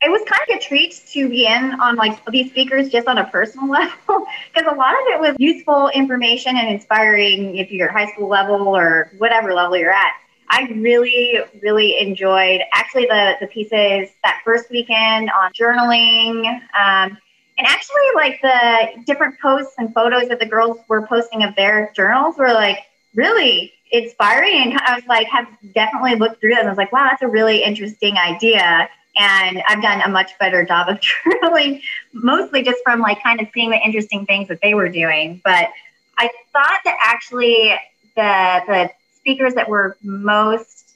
[0.01, 3.19] it was kind of a treat to be in on like these speakers just on
[3.19, 7.91] a personal level because a lot of it was useful information and inspiring if you're
[7.91, 10.13] high school level or whatever level you're at.
[10.49, 16.45] I really, really enjoyed actually the, the pieces that first weekend on journaling.
[16.45, 17.17] Um,
[17.57, 21.93] and actually, like the different posts and photos that the girls were posting of their
[21.95, 22.79] journals were like
[23.13, 24.71] really inspiring.
[24.71, 26.65] And I was like, have definitely looked through them.
[26.65, 30.65] I was like, wow, that's a really interesting idea and I've done a much better
[30.65, 31.81] job of journaling,
[32.13, 35.41] mostly just from like kind of seeing the interesting things that they were doing.
[35.43, 35.69] But
[36.17, 37.75] I thought that actually
[38.15, 40.93] the the speakers that were most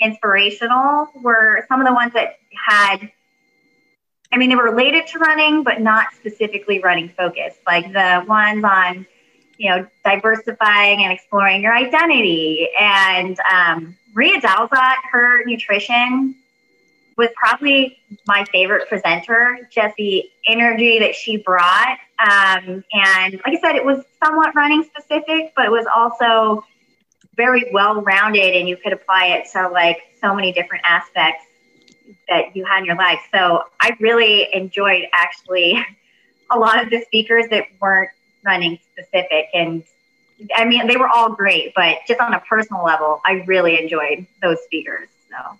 [0.00, 3.10] inspirational were some of the ones that had
[4.30, 7.60] I mean, they were related to running, but not specifically running focused.
[7.66, 9.06] Like the ones on,
[9.56, 12.68] you know, diversifying and exploring your identity.
[12.78, 16.34] And um, Ria Dalzot, her nutrition
[17.18, 21.98] was probably my favorite presenter, just the energy that she brought.
[22.20, 26.64] Um, and like I said, it was somewhat running specific, but it was also
[27.36, 31.44] very well rounded and you could apply it to like so many different aspects
[32.28, 33.20] that you had in your life.
[33.32, 35.84] So I really enjoyed actually
[36.50, 38.10] a lot of the speakers that weren't
[38.44, 39.48] running specific.
[39.52, 39.82] And
[40.54, 44.24] I mean, they were all great, but just on a personal level, I really enjoyed
[44.40, 45.08] those speakers.
[45.30, 45.58] So.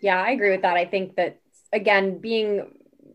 [0.00, 0.76] Yeah, I agree with that.
[0.76, 1.40] I think that,
[1.72, 2.70] again, being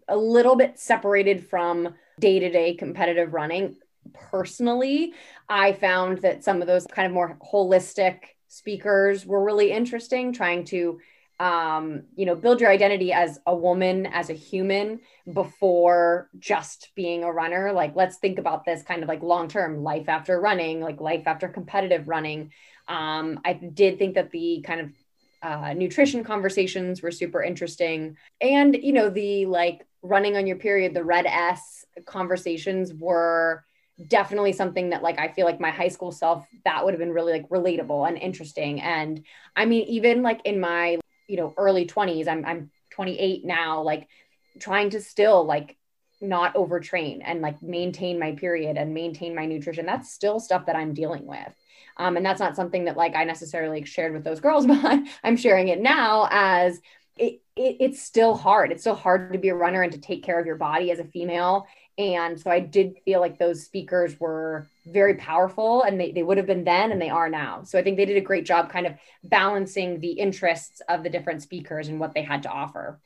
[0.08, 3.76] a little bit separated from day to day competitive running,
[4.13, 5.13] personally,
[5.48, 10.65] I found that some of those kind of more holistic speakers were really interesting, trying
[10.65, 11.00] to
[11.39, 15.00] um, you know, build your identity as a woman, as a human
[15.34, 17.74] before just being a runner.
[17.74, 21.24] Like, let's think about this kind of like long term life after running, like life
[21.26, 22.52] after competitive running.
[22.88, 24.91] Um, I did think that the kind of
[25.43, 28.17] uh, nutrition conversations were super interesting.
[28.41, 33.63] And, you know, the like running on your period, the RED-S conversations were
[34.08, 37.12] definitely something that like I feel like my high school self that would have been
[37.12, 38.82] really like relatable and interesting.
[38.82, 39.23] And
[39.56, 44.08] I mean, even like in my, you know, early 20s, I'm I'm 28 now, like
[44.60, 45.77] trying to still like
[46.21, 49.86] not overtrain and like maintain my period and maintain my nutrition.
[49.86, 51.53] That's still stuff that I'm dealing with.
[51.97, 55.38] Um, and that's not something that like I necessarily shared with those girls, but I'm
[55.38, 56.79] sharing it now as
[57.17, 58.71] it, it, it's still hard.
[58.71, 60.99] It's still hard to be a runner and to take care of your body as
[60.99, 61.67] a female.
[61.97, 66.38] And so I did feel like those speakers were very powerful and they, they would
[66.38, 67.63] have been then and they are now.
[67.63, 71.10] So I think they did a great job kind of balancing the interests of the
[71.10, 72.99] different speakers and what they had to offer.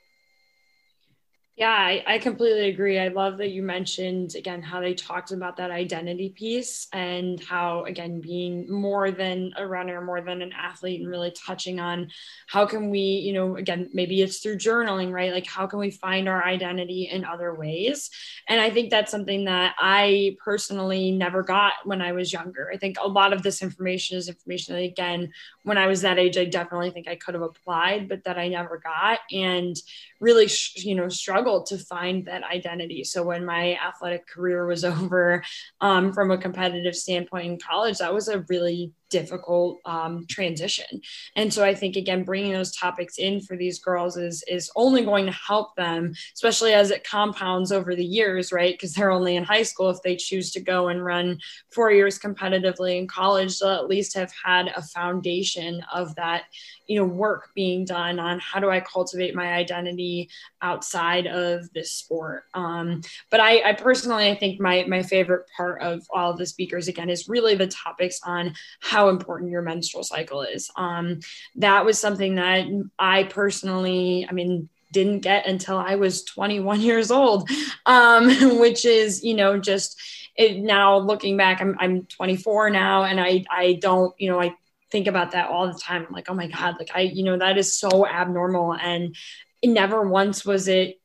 [1.57, 2.99] Yeah, I, I, completely agree.
[2.99, 7.83] I love that you mentioned again how they talked about that identity piece and how
[7.85, 12.11] again being more than a runner, more than an athlete, and really touching on
[12.45, 15.33] how can we, you know, again, maybe it's through journaling, right?
[15.33, 18.11] Like how can we find our identity in other ways?
[18.47, 22.69] And I think that's something that I personally never got when I was younger.
[22.71, 26.19] I think a lot of this information is information that again, when I was that
[26.19, 29.21] age, I definitely think I could have applied, but that I never got.
[29.31, 29.75] And
[30.19, 33.03] really, you know, struggled to find that identity.
[33.03, 35.43] So when my athletic career was over
[35.81, 41.01] um, from a competitive standpoint in college, that was a really difficult um, transition.
[41.35, 45.03] And so I think again, bringing those topics in for these girls is is only
[45.03, 48.73] going to help them, especially as it compounds over the years, right?
[48.73, 49.89] Because they're only in high school.
[49.89, 51.39] If they choose to go and run
[51.71, 56.43] four years competitively in college, they'll at least have had a foundation of that,
[56.87, 60.29] you know, work being done on how do I cultivate my identity
[60.61, 62.43] outside of this sport.
[62.53, 66.45] Um, but I, I personally, I think my my favorite part of all of the
[66.45, 70.71] speakers again is really the topics on how important your menstrual cycle is.
[70.77, 71.19] Um,
[71.55, 72.65] that was something that
[72.97, 77.49] I personally, I mean, didn't get until I was 21 years old,
[77.85, 78.27] um,
[78.59, 79.99] which is, you know, just
[80.35, 84.53] it, now looking back, I'm, I'm 24 now, and I, I don't, you know, I
[84.91, 86.05] think about that all the time.
[86.07, 88.73] I'm like, oh my God, like I, you know, that is so abnormal.
[88.73, 89.15] And
[89.63, 90.99] never once was it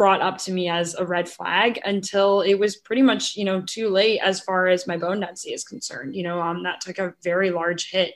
[0.00, 3.60] brought up to me as a red flag until it was pretty much you know
[3.60, 6.96] too late as far as my bone density is concerned you know um, that took
[6.96, 8.14] a very large hit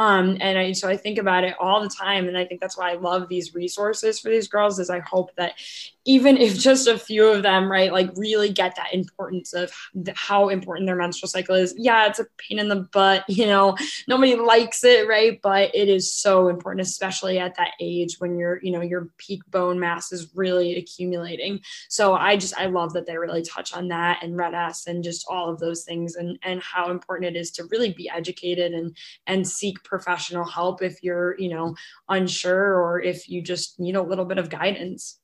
[0.00, 2.26] um, and I, so I think about it all the time.
[2.26, 5.36] And I think that's why I love these resources for these girls is I hope
[5.36, 5.56] that
[6.06, 9.70] even if just a few of them, right, like really get that importance of
[10.14, 11.74] how important their menstrual cycle is.
[11.76, 13.76] Yeah, it's a pain in the butt, you know,
[14.08, 15.38] nobody likes it, right?
[15.42, 19.42] But it is so important, especially at that age when you're, you know, your peak
[19.50, 21.60] bone mass is really accumulating.
[21.90, 25.26] So I just, I love that they really touch on that and RED-S and just
[25.28, 28.96] all of those things and, and how important it is to really be educated and,
[29.26, 31.74] and seek professional help if you're, you know,
[32.08, 35.18] unsure or if you just need a little bit of guidance.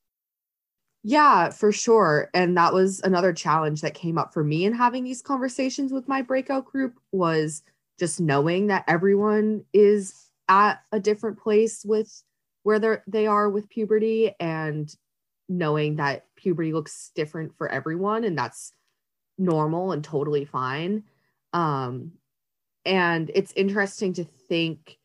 [1.02, 2.30] Yeah, for sure.
[2.34, 6.08] And that was another challenge that came up for me in having these conversations with
[6.08, 7.62] my breakout group was
[7.98, 12.22] just knowing that everyone is at a different place with
[12.64, 14.92] where they are with puberty and
[15.48, 18.72] knowing that puberty looks different for everyone and that's
[19.38, 21.04] normal and totally fine.
[21.52, 22.12] Um,
[22.86, 24.98] and it's interesting to think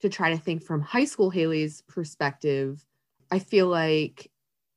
[0.00, 2.84] to try to think from high school Haley's perspective.
[3.30, 4.30] I feel like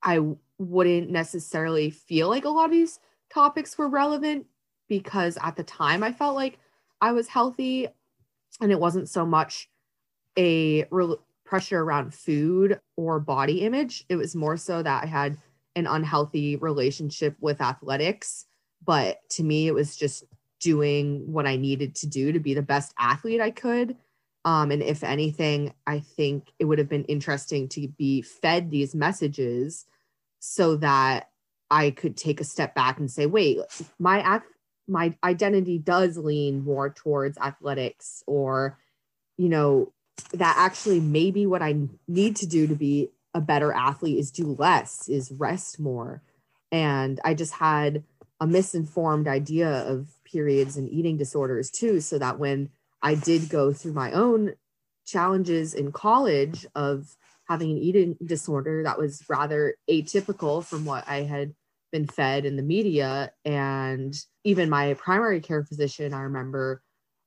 [0.04, 0.20] I
[0.58, 3.00] wouldn't necessarily feel like a lot of these
[3.34, 4.48] topics were relevant
[4.90, 6.60] because at the time I felt like
[7.00, 7.88] I was healthy
[8.60, 9.70] and it wasn't so much
[10.38, 14.06] a re- pressure around food or body image.
[14.10, 15.38] It was more so that I had
[15.76, 18.46] an unhealthy relationship with athletics.
[18.84, 20.26] But to me, it was just
[20.62, 23.98] doing what I needed to do to be the best athlete I could.
[24.46, 28.96] Um, and if anything, I think it would have been interesting to be fed these
[28.96, 29.86] messages
[30.40, 31.30] so that
[31.70, 33.60] I could take a step back and say, wait,
[34.00, 34.42] my
[34.88, 38.80] my identity does lean more towards athletics, or
[39.38, 39.94] you know,
[40.34, 41.76] that actually maybe what I
[42.08, 46.22] need to do to be a better athlete is do less, is rest more.
[46.72, 48.04] And I just had
[48.40, 52.70] a misinformed idea of periods and eating disorders too so that when
[53.02, 54.54] i did go through my own
[55.06, 57.16] challenges in college of
[57.48, 61.54] having an eating disorder that was rather atypical from what i had
[61.92, 63.32] been fed in the media.
[63.46, 66.82] And even my primary care physician i remember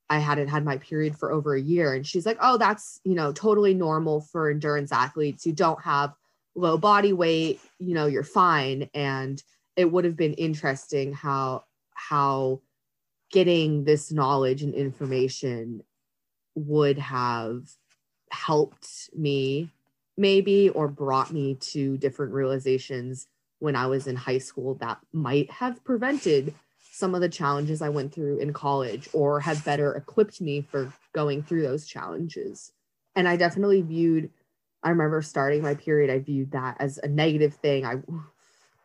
[0.09, 1.93] i hadn't had my period for over a year.
[1.93, 5.45] And she's like oh that's you know totally normal for endurance athletes.
[5.45, 6.13] You don't have
[6.55, 7.61] low body weight.
[7.79, 8.89] You know you're fine.
[8.93, 9.41] And
[9.75, 12.61] it would have been interesting how how
[13.35, 15.83] getting this knowledge and information
[16.55, 17.67] would have
[18.31, 19.69] helped me
[20.15, 23.27] maybe or brought me to different realizations
[23.59, 26.55] when I was in high school that might have prevented
[26.93, 30.93] some of the challenges I went through in college or have better equipped me for
[31.11, 32.71] going through those challenges.
[33.17, 34.29] And I definitely viewed
[34.81, 37.85] I remember starting my period I viewed that as a negative thing.
[37.85, 38.01] I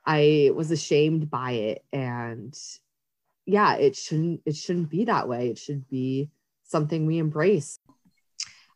[0.05, 2.59] I was ashamed by it and
[3.47, 5.49] yeah, it shouldn't it shouldn't be that way.
[5.49, 6.31] It should be
[6.65, 7.79] something we embrace.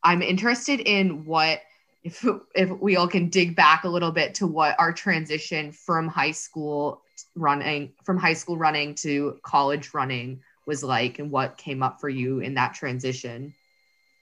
[0.02, 1.60] I'm interested in what
[2.02, 6.08] if if we all can dig back a little bit to what our transition from
[6.08, 7.02] high school
[7.34, 12.08] running from high school running to college running was like and what came up for
[12.08, 13.54] you in that transition.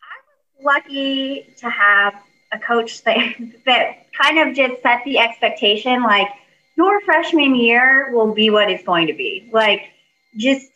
[0.02, 2.14] I was lucky to have
[2.52, 3.16] a coach that
[3.66, 6.28] that kind of just set the expectation like
[6.76, 9.48] your freshman year will be what it's going to be.
[9.52, 9.82] Like,
[10.36, 10.66] just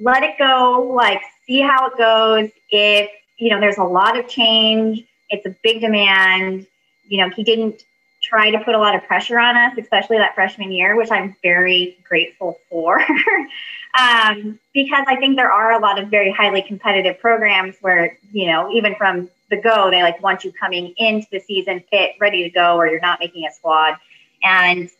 [0.00, 2.50] let it go, like, see how it goes.
[2.70, 6.66] If, you know, there's a lot of change, it's a big demand.
[7.06, 7.84] You know, he didn't
[8.22, 11.36] try to put a lot of pressure on us, especially that freshman year, which I'm
[11.42, 13.00] very grateful for.
[13.98, 18.46] um, because I think there are a lot of very highly competitive programs where, you
[18.46, 22.42] know, even from the go, they like want you coming into the season fit, ready
[22.42, 23.94] to go, or you're not making a squad.
[24.42, 24.90] And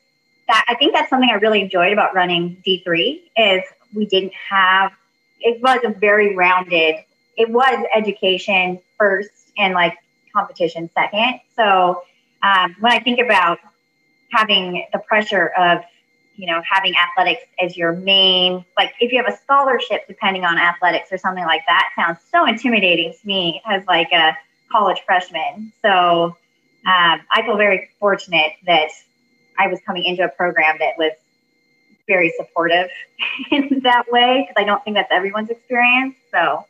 [0.49, 3.63] that I think that's something I really enjoyed about running D3 is
[3.97, 4.93] we didn't have
[5.41, 6.97] it was a very rounded
[7.37, 9.95] it was education first and like
[10.35, 11.41] competition second.
[11.55, 12.03] So
[12.43, 13.59] um, when I think about
[14.33, 15.83] having the pressure of
[16.35, 20.59] you know having athletics as your main like if you have a scholarship depending on
[20.59, 24.37] athletics or something like that sounds so intimidating to me as like a
[24.71, 26.37] college freshman so
[26.87, 28.91] um, i feel very fortunate that
[29.59, 31.13] i was coming into a program that was
[32.07, 32.89] very supportive
[33.51, 36.65] in that way because i don't think that's everyone's experience so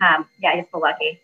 [0.00, 1.20] um, yeah i just feel lucky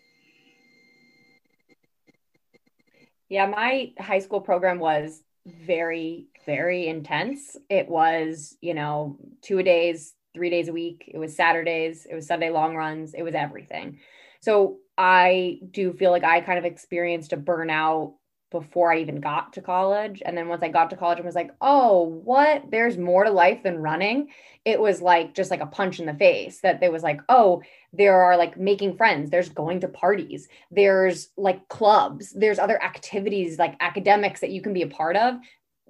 [3.29, 7.57] Yeah, my high school program was very, very intense.
[7.69, 11.09] It was, you know, two a days, three days a week.
[11.13, 13.99] It was Saturdays, it was Sunday long runs, it was everything.
[14.39, 18.13] So I do feel like I kind of experienced a burnout
[18.49, 20.21] before I even got to college.
[20.25, 22.71] And then once I got to college and was like, oh, what?
[22.71, 24.29] There's more to life than running.
[24.63, 27.61] It was like just like a punch in the face that there was like, oh,
[27.91, 33.59] there are like making friends, there's going to parties, there's like clubs, there's other activities
[33.59, 35.35] like academics that you can be a part of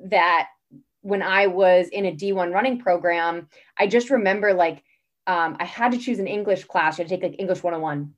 [0.05, 0.47] that
[1.01, 3.47] when I was in a D1 running program,
[3.77, 4.83] I just remember like
[5.25, 6.97] um, I had to choose an English class.
[6.97, 8.13] You had to take like English 101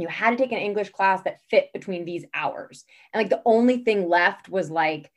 [0.00, 2.84] you had to take an English class that fit between these hours.
[3.12, 5.10] And like the only thing left was like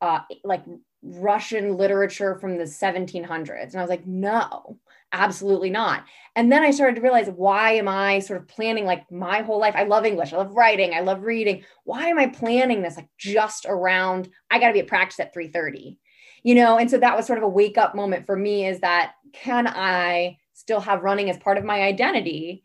[0.00, 0.64] uh like
[1.02, 3.72] Russian literature from the 1700s.
[3.72, 4.78] And I was like, no,
[5.12, 6.04] absolutely not.
[6.36, 9.58] And then I started to realize why am I sort of planning like my whole
[9.58, 9.74] life?
[9.76, 11.64] I love English, I love writing, I love reading.
[11.84, 15.34] Why am I planning this like just around I got to be at practice at
[15.34, 15.96] 3:30?
[16.42, 18.80] You know, and so that was sort of a wake up moment for me is
[18.80, 22.62] that can I still have running as part of my identity?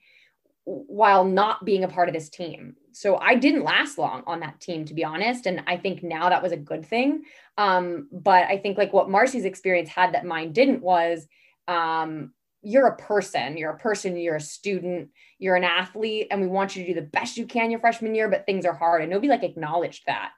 [0.65, 2.75] While not being a part of this team.
[2.91, 5.45] So I didn't last long on that team, to be honest.
[5.45, 7.23] And I think now that was a good thing.
[7.57, 11.27] Um, but I think like what Marcy's experience had that mine didn't was
[11.67, 12.31] um,
[12.63, 16.75] you're a person, you're a person, you're a student, you're an athlete, and we want
[16.75, 19.01] you to do the best you can your freshman year, but things are hard.
[19.01, 20.31] And nobody like acknowledged that.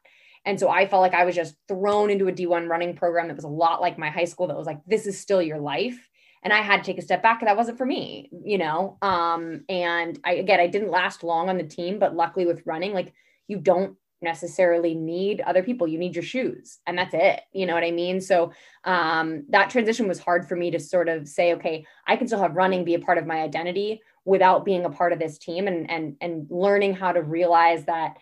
[0.44, 3.36] And so I felt like I was just thrown into a D1 running program that
[3.36, 6.10] was a lot like my high school that was like, this is still your life
[6.48, 7.42] and I had to take a step back.
[7.42, 8.98] And that wasn't for me, you know.
[9.02, 12.94] Um, and I again, I didn't last long on the team, but luckily with running,
[12.94, 13.14] like
[13.50, 15.90] you don't necessarily need other people.
[15.90, 17.42] You need your shoes, and that's it.
[17.52, 18.22] You know what I mean?
[18.22, 18.54] So
[18.86, 22.40] um, that transition was hard for me to sort of say, okay, I can still
[22.40, 25.68] have running be a part of my identity without being a part of this team,
[25.68, 28.20] and and and learning how to realize that.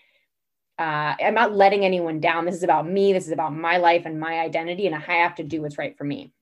[0.77, 2.43] Uh, I'm not letting anyone down.
[2.43, 3.13] This is about me.
[3.13, 5.95] This is about my life and my identity, and I have to do what's right
[5.97, 6.33] for me.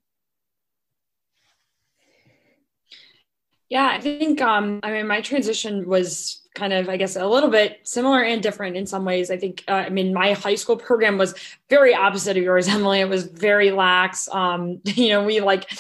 [3.73, 7.49] Yeah, I think um, I mean my transition was kind of I guess a little
[7.49, 9.31] bit similar and different in some ways.
[9.31, 11.33] I think uh, I mean my high school program was
[11.71, 12.99] very opposite of yours, Emily.
[12.99, 14.29] It was very lax.
[14.29, 15.71] Um, you know, we like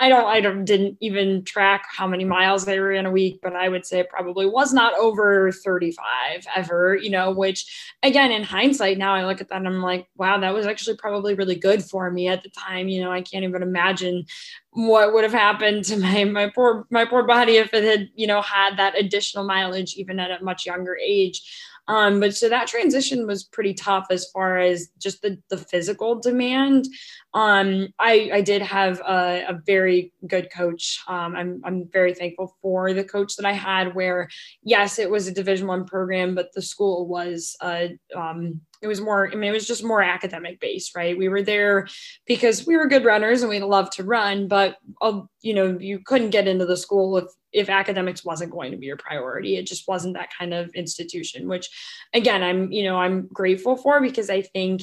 [0.00, 3.54] I don't, I don't, didn't even track how many miles they in a week, but
[3.54, 8.96] I would say probably was not over 35 ever, you know, which again, in hindsight,
[8.96, 11.84] now I look at that and I'm like, wow, that was actually probably really good
[11.84, 12.88] for me at the time.
[12.88, 14.24] You know, I can't even imagine
[14.70, 18.26] what would have happened to my, my poor, my poor body if it had, you
[18.26, 21.42] know, had that additional mileage, even at a much younger age.
[21.90, 26.20] Um, but so that transition was pretty tough as far as just the, the physical
[26.20, 26.86] demand.
[27.34, 31.00] Um, I, I did have a, a very good coach.
[31.08, 34.28] Um, I'm, I'm very thankful for the coach that I had where,
[34.62, 39.00] yes, it was a division one program, but the school was, uh, um, it was
[39.00, 41.16] more i mean it was just more academic based right?
[41.16, 41.86] We were there
[42.26, 46.00] because we were good runners and we loved to run but uh, you know you
[46.04, 49.56] couldn't get into the school if if academics wasn't going to be your priority.
[49.56, 51.68] It just wasn't that kind of institution which
[52.14, 54.82] again i'm you know i'm grateful for because i think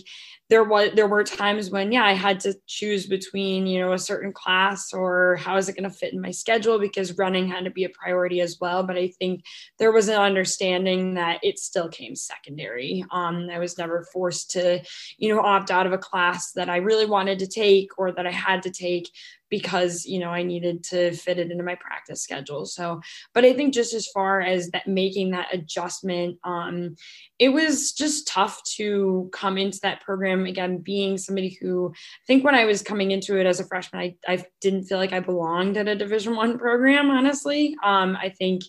[0.50, 4.00] there was there were times when yeah i had to choose between you know a
[4.00, 7.66] certain class or how is it going to fit in my schedule because running had
[7.66, 8.84] to be a priority as well.
[8.84, 9.44] But i think
[9.78, 13.04] there was an understanding that it still came secondary.
[13.12, 14.82] Um, i was never forced to
[15.18, 18.28] you know opt out of a class that i really wanted to take or that
[18.28, 19.10] i had to take
[19.50, 22.66] because you know I needed to fit it into my practice schedule.
[22.66, 23.02] So,
[23.34, 26.96] but I think just as far as that making that adjustment, um,
[27.40, 32.44] it was just tough to come into that program again, being somebody who I think
[32.44, 35.20] when I was coming into it as a freshman, I, I didn't feel like I
[35.20, 37.10] belonged at a Division One program.
[37.10, 38.64] Honestly, um, I think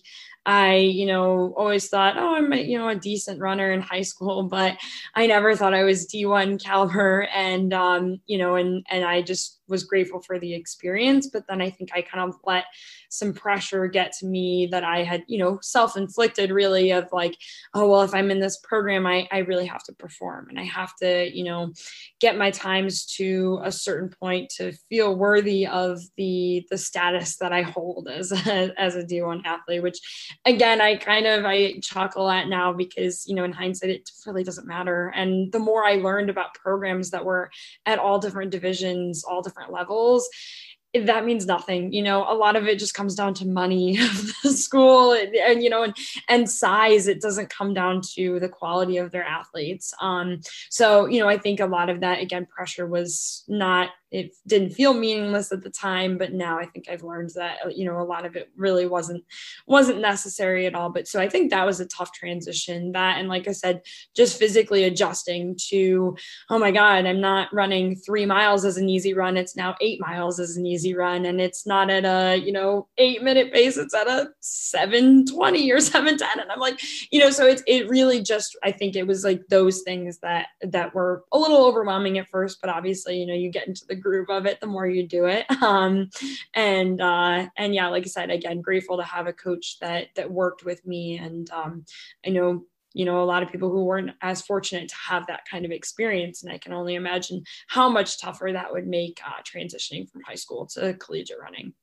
[0.45, 4.43] I, you know, always thought, oh, I'm, you know, a decent runner in high school,
[4.43, 4.77] but
[5.13, 7.27] I never thought I was D1 caliber.
[7.33, 11.27] And, um, you know, and, and I just was grateful for the experience.
[11.27, 12.65] But then I think I kind of let
[13.09, 17.35] some pressure get to me that I had, you know, self inflicted really of like,
[17.73, 20.63] oh, well, if I'm in this program, I, I really have to perform and I
[20.63, 21.73] have to, you know,
[22.19, 27.51] get my times to a certain point to feel worthy of the, the status that
[27.51, 29.99] I hold as a, as a D1 athlete, which
[30.45, 34.43] again, I kind of, I chuckle at now because, you know, in hindsight, it really
[34.43, 35.11] doesn't matter.
[35.15, 37.49] And the more I learned about programs that were
[37.85, 40.29] at all different divisions, all different levels,
[40.93, 42.25] that means nothing you know?
[42.27, 45.69] A lot of it just comes down to money of the school and, and, you
[45.69, 45.95] know and
[46.27, 49.93] and size it doesn't come down to the quality of their athletes.
[50.01, 54.35] Um so you know i think a lot of that again pressure was not it
[54.47, 57.85] didn't feel meaningless at the time but now i think i've learned that uh, you
[57.85, 59.23] know a lot of it really wasn't
[59.67, 60.89] wasn't necessary at all.
[60.89, 63.81] But so i think that was a tough transition that and like i said
[64.15, 66.15] just physically adjusting to
[66.49, 69.37] oh my god i'm not running three miles as an easy run.
[69.37, 72.87] It's now eight miles as an easy run and it's not at a you know
[72.97, 73.77] eight minute pace.
[73.77, 76.79] It's at a 720 or 710 and i'm like
[77.11, 80.47] you know so it's it really just i think it was like those things that
[80.61, 83.95] that were a little overwhelming at first but obviously you know you get into the
[83.99, 85.45] groove of it the more you do it.
[85.69, 86.09] Um,
[86.55, 90.31] and uh, and yeah like i said again grateful to have a coach that that
[90.31, 91.17] worked with me.
[91.17, 91.85] And um,
[92.25, 95.41] i know you know a lot of people who weren't as fortunate to have that
[95.49, 96.43] kind of experience.
[96.43, 100.35] And i can only imagine how much tougher that would make uh, transitioning from high
[100.35, 101.73] school to collegiate running.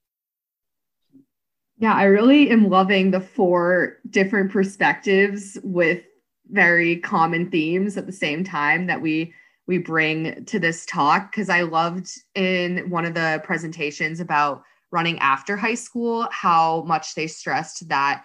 [1.79, 6.03] Yeah i really am loving the four different perspectives with
[6.51, 9.35] very common themes at the same time that we
[9.67, 14.63] we bring to this talk because I loved in one of the presentations about
[14.93, 18.25] running after high school how much they stressed that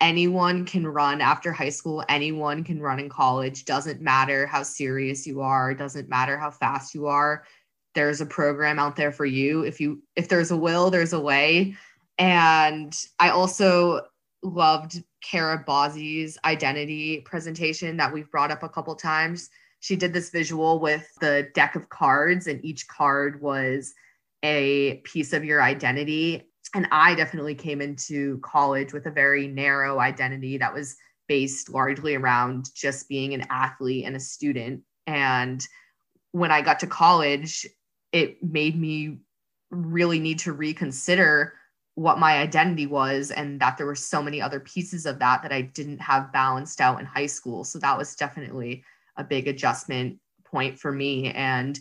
[0.00, 5.26] anyone can run after high school, anyone can run in college, doesn't matter how serious
[5.26, 7.44] you are, doesn't matter how fast you are.
[7.94, 9.62] There's a program out there for you.
[9.62, 11.74] If you if there's a will, there's a way.
[12.18, 14.02] And I also
[14.42, 19.50] loved Kara Bozzi's identity presentation that we've brought up a couple times
[19.86, 23.94] she did this visual with the deck of cards, and each card was
[24.42, 26.50] a piece of your identity.
[26.74, 30.96] And I definitely came into college with a very narrow identity that was
[31.28, 34.82] based largely around just being an athlete and a student.
[35.06, 35.64] And
[36.32, 37.64] when I got to college,
[38.10, 39.20] it made me
[39.70, 41.52] really need to reconsider
[41.94, 45.52] what my identity was and that there were so many other pieces of that that
[45.52, 47.62] I didn't have balanced out in high school.
[47.62, 48.82] So that was definitely
[49.16, 51.32] a big adjustment point for me.
[51.32, 51.78] And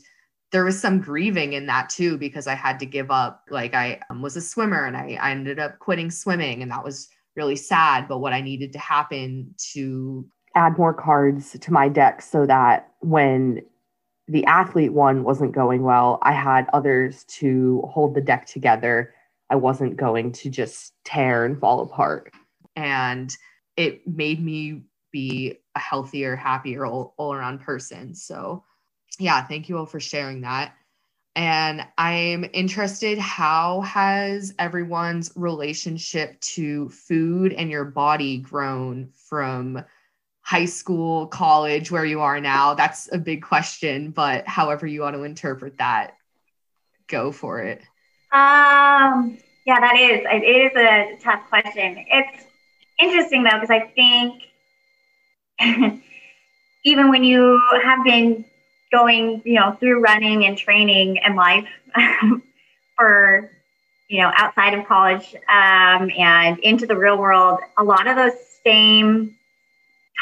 [0.51, 3.99] there was some grieving in that too because i had to give up like i
[4.09, 7.57] um, was a swimmer and I, I ended up quitting swimming and that was really
[7.57, 8.07] sad.
[8.07, 10.25] But what i needed to happen to
[10.55, 13.61] add more cards to my deck so that when
[14.29, 19.13] the athlete one wasn't going well i had others to hold the deck together.
[19.49, 22.31] I wasn't going to just tear and fall apart.
[22.75, 23.29] And
[23.77, 28.15] it made me be a healthier, happier, all, all around person.
[28.15, 28.63] So,
[29.19, 30.73] yeah, thank you all for sharing that.
[31.35, 39.83] And I'm interested how has everyone's relationship to food and your body grown from
[40.41, 42.73] high school, college, where you are now?
[42.73, 46.15] That's a big question, but however you want to interpret that,
[47.07, 47.81] go for it.
[48.31, 52.05] Um, yeah, that is it is a tough question.
[52.11, 52.45] It's
[52.99, 54.43] interesting though because I think
[56.83, 58.45] even when you have been
[58.91, 61.67] going, you know, through running and training and life
[62.97, 63.49] for,
[64.07, 68.33] you know, outside of college um, and into the real world, a lot of those
[68.63, 69.35] same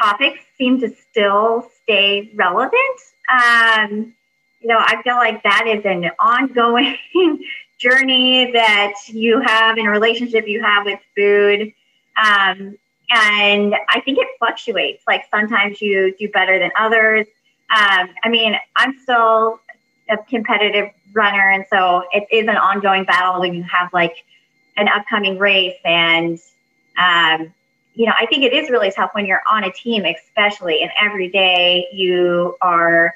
[0.01, 2.99] topics seem to still stay relevant.
[3.29, 4.13] Um,
[4.61, 6.97] you know, I feel like that is an ongoing
[7.79, 11.73] journey that you have in a relationship you have with food.
[12.21, 12.77] Um,
[13.13, 15.03] and I think it fluctuates.
[15.05, 17.27] Like sometimes you do better than others.
[17.69, 19.59] Um, I mean, I'm still
[20.09, 24.15] a competitive runner, and so it is an ongoing battle when you have like
[24.77, 25.77] an upcoming race.
[25.85, 26.39] And
[26.97, 27.53] um,
[27.93, 30.91] you know, I think it is really tough when you're on a team, especially, and
[30.99, 33.13] every day you are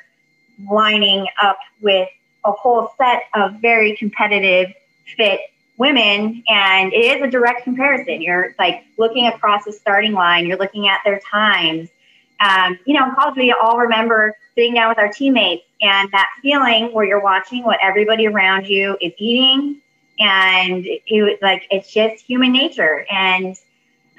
[0.70, 2.08] lining up with
[2.46, 4.74] a whole set of very competitive
[5.16, 5.42] fit
[5.78, 8.22] women and it is a direct comparison.
[8.22, 11.90] You're like looking across the starting line you're looking at their times.
[12.40, 16.28] Um, you know in college we all remember sitting down with our teammates and that
[16.42, 19.82] feeling where you're watching what everybody around you is eating
[20.20, 23.06] and it like it's just human nature.
[23.12, 23.56] And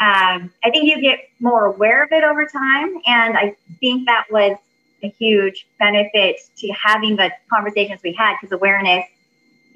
[0.00, 4.24] um, i think you get more aware of it over time and i think that
[4.30, 4.56] was
[5.02, 9.04] a huge benefit to having the conversations we had because awareness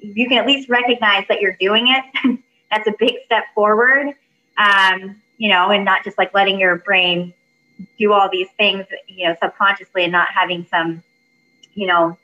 [0.03, 2.39] you can at least recognize that you're doing it.
[2.71, 4.13] That's a big step forward
[4.57, 7.33] um, you know and not just like letting your brain
[7.97, 11.01] do all these things you know subconsciously and not having some
[11.73, 12.17] you know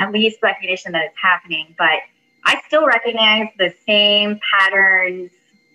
[0.00, 1.74] at least recognition that it's happening.
[1.76, 1.98] But
[2.44, 5.30] I still recognize the same patterns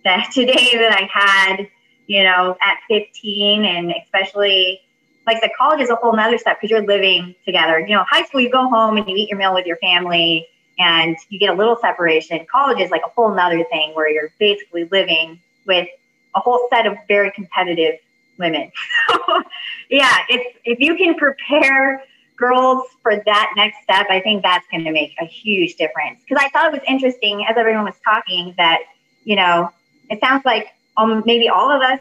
[0.06, 1.68] that today that I had,
[2.08, 4.82] you know, at 15 and especially
[5.28, 7.80] like the college is a whole nother step because you're living together.
[7.80, 10.48] You know, high school, you go home and you eat your meal with your family
[10.80, 12.46] and you get a little separation.
[12.52, 15.88] College is like a whole nother thing where you're basically living with
[16.36, 18.00] a whole set of very competitive
[18.38, 18.72] women.
[19.90, 22.04] yeah, it's if you can prepare
[22.36, 26.22] girls for that next step, I think that's going to make a huge difference.
[26.28, 28.82] Because I thought it was interesting as everyone was talking that,
[29.24, 29.70] you know,
[30.10, 32.00] it sounds like um, maybe all of us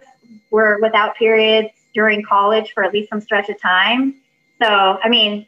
[0.51, 4.15] were without periods during college for at least some stretch of time.
[4.61, 5.47] So, I mean,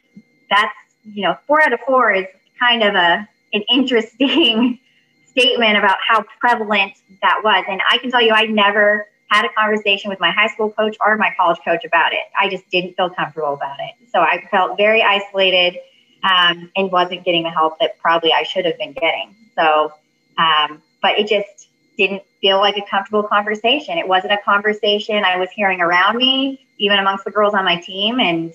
[0.51, 2.27] that's, you know, four out of four is
[2.59, 4.79] kind of a, an interesting
[5.27, 6.93] statement about how prevalent
[7.23, 7.65] that was.
[7.69, 10.97] And I can tell you, I never had a conversation with my high school coach
[11.01, 12.21] or my college coach about it.
[12.39, 13.95] I just didn't feel comfortable about it.
[14.13, 15.79] So I felt very isolated
[16.23, 19.35] um, and wasn't getting the help that probably I should have been getting.
[19.57, 19.93] So,
[20.39, 23.99] um, but it just didn't feel like a comfortable conversation.
[23.99, 27.81] It wasn't a conversation I was hearing around me, even amongst the girls on my
[27.81, 28.21] team.
[28.21, 28.53] And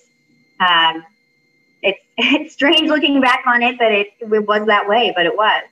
[0.59, 1.03] um,
[2.19, 5.63] it's, strange looking back on it that it, it was that way, but it was.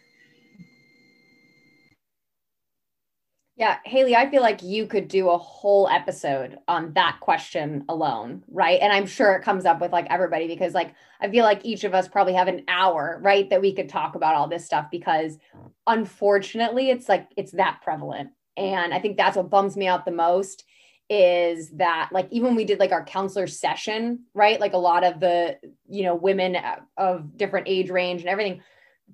[3.57, 8.43] Yeah, Haley, I feel like you could do a whole episode on that question alone,
[8.49, 8.79] right?
[8.79, 11.83] And I'm sure it comes up with like everybody because like I feel like each
[11.83, 14.85] of us probably have an hour, right, that we could talk about all this stuff
[14.91, 15.39] because
[15.87, 18.29] unfortunately it's like it's that prevalent.
[18.57, 20.63] And I think that's what bums me out the most
[21.09, 24.59] is that like even we did like our counselor session, right?
[24.59, 26.57] Like a lot of the, you know, women
[26.97, 28.61] of different age range and everything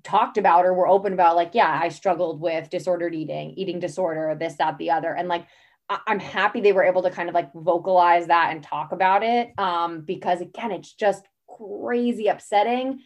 [0.02, 4.36] talked about or were open about like yeah i struggled with disordered eating eating disorder
[4.38, 5.46] this that the other and like
[5.88, 9.22] I- i'm happy they were able to kind of like vocalize that and talk about
[9.22, 13.00] it um because again it's just crazy upsetting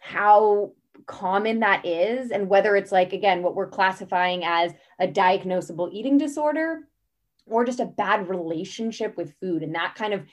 [0.00, 0.72] how
[1.06, 6.18] common that is and whether it's like again what we're classifying as a diagnosable eating
[6.18, 6.80] disorder
[7.46, 10.24] or just a bad relationship with food and that kind of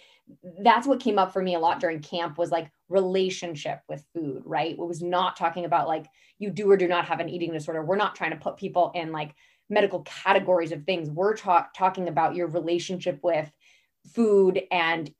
[0.61, 4.43] that's what came up for me a lot during camp was like relationship with food,
[4.45, 4.71] right?
[4.71, 6.05] It was not talking about like
[6.39, 7.83] you do or do not have an eating disorder.
[7.83, 9.33] We're not trying to put people in like
[9.69, 11.09] medical categories of things.
[11.09, 13.51] We're talk- talking about your relationship with
[14.13, 15.11] food and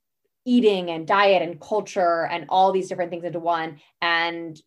[0.45, 3.79] eating and diet and culture and all these different things into one.
[4.01, 4.59] And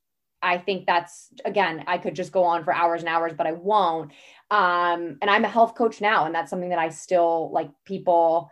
[0.45, 3.53] I think that's again, I could just go on for hours and hours, but I
[3.53, 4.13] won't.
[4.51, 8.51] Um, and I'm a health coach now, and that's something that I still like people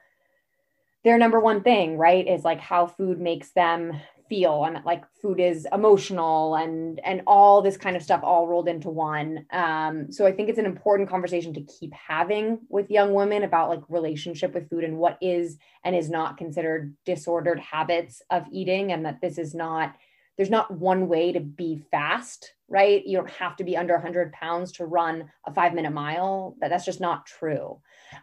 [1.05, 4.01] their number one thing, right, is like how food makes them
[4.33, 8.67] feel and like food is emotional and and all this kind of stuff all rolled
[8.67, 13.13] into one um, so i think it's an important conversation to keep having with young
[13.13, 18.23] women about like relationship with food and what is and is not considered disordered habits
[18.31, 19.95] of eating and that this is not
[20.43, 23.07] there's not one way to be fast right?
[23.07, 26.57] You don't have to be under 100 pounds to run a five minute mile.
[26.61, 27.79] That, that's just not true.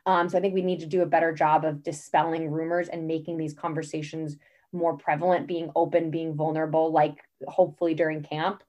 [0.07, 3.07] Um, so i think we need to do a better job of dispelling rumors and
[3.07, 4.37] making these conversations
[4.73, 8.63] more prevalent, being open, being vulnerable, like hopefully during camp.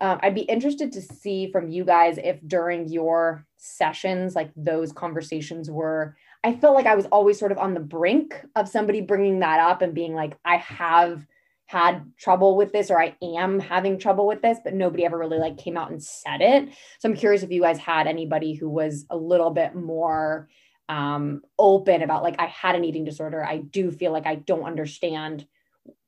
[0.00, 4.92] Um, I'd be interested to see from you guys if during your sessions, like those
[4.92, 9.00] conversations were, I felt like I was always sort of on the brink of somebody
[9.00, 11.24] bringing that up and being like, I have
[11.66, 15.38] had trouble with this or I am having trouble with this, but nobody ever really
[15.38, 16.68] like came out and said it.
[16.98, 20.48] So I'm curious if you guys had anybody who was a little bit more
[20.88, 23.44] um, open about like I had an eating disorder.
[23.44, 25.46] I do feel like I don't understand,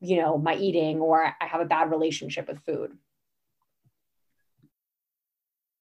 [0.01, 2.97] you know, my eating or I have a bad relationship with food.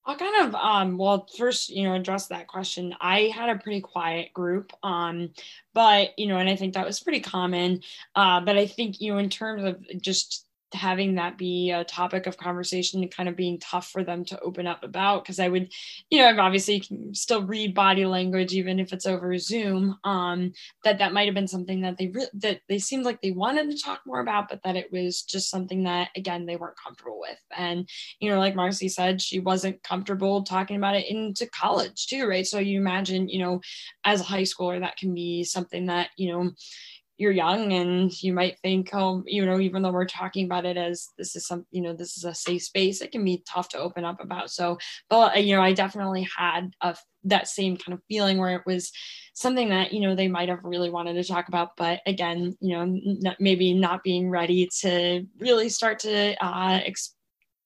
[0.06, 2.94] I'll kind of um well first you know address that question.
[3.00, 5.30] I had a pretty quiet group um
[5.74, 7.82] but you know and I think that was pretty common
[8.16, 12.28] uh but I think you know in terms of just having that be a topic
[12.28, 15.48] of conversation and kind of being tough for them to open up about because i
[15.48, 15.72] would
[16.10, 20.52] you know obviously can still read body language even if it's over zoom um
[20.84, 23.70] that that might have been something that they re- that they seemed like they wanted
[23.70, 27.20] to talk more about but that it was just something that again they weren't comfortable
[27.20, 27.40] with.
[27.56, 27.88] And
[28.20, 32.46] you know like marcy said she wasn't comfortable talking about it into college too right?
[32.46, 33.62] So you imagine you know
[34.06, 36.52] as a high schooler that can be something that you know
[37.24, 40.76] you're young and you might think oh you know even though we're talking about it
[40.76, 43.70] as this is some you know this is a safe space it can be tough
[43.70, 44.52] to open up about.
[44.52, 44.78] So
[45.10, 48.64] but uh, you know i definitely had a that same kind of feeling where it
[48.66, 48.92] was
[49.34, 52.76] something that you know they might have really wanted to talk about but again you
[52.76, 56.80] know maybe not being ready to really start to uh,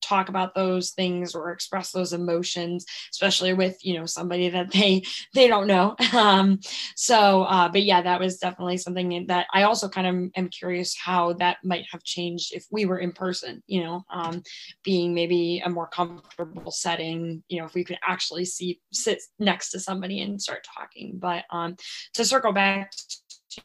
[0.02, 5.04] talk about those things or express those emotions especially with you know somebody that they
[5.34, 5.96] they don't know.
[6.18, 6.60] Um
[6.96, 10.96] so uh but yeah that was definitely something that i also kind of am curious
[10.98, 14.42] how that might have changed if we were in person you know um
[14.84, 19.72] being maybe a more comfortable setting you know if we could actually see sit next
[19.72, 21.18] to somebody and start talking.
[21.18, 21.76] But um
[22.14, 22.92] to circle back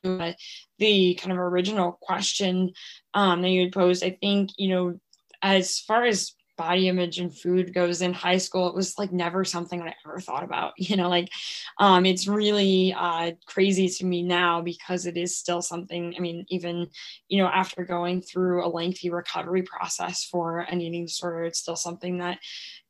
[0.02, 0.32] to uh,
[0.78, 2.72] the kind of original question
[3.14, 5.00] um, that you had posed, I think, you know,
[5.42, 9.44] as far as body image and food goes in high school it was like never
[9.44, 11.28] something i ever thought about you know like
[11.78, 16.44] um it's really uh crazy to me now because it is still something i mean
[16.50, 16.86] even
[17.28, 21.76] you know after going through a lengthy recovery process for an eating disorder it's still
[21.76, 22.38] something that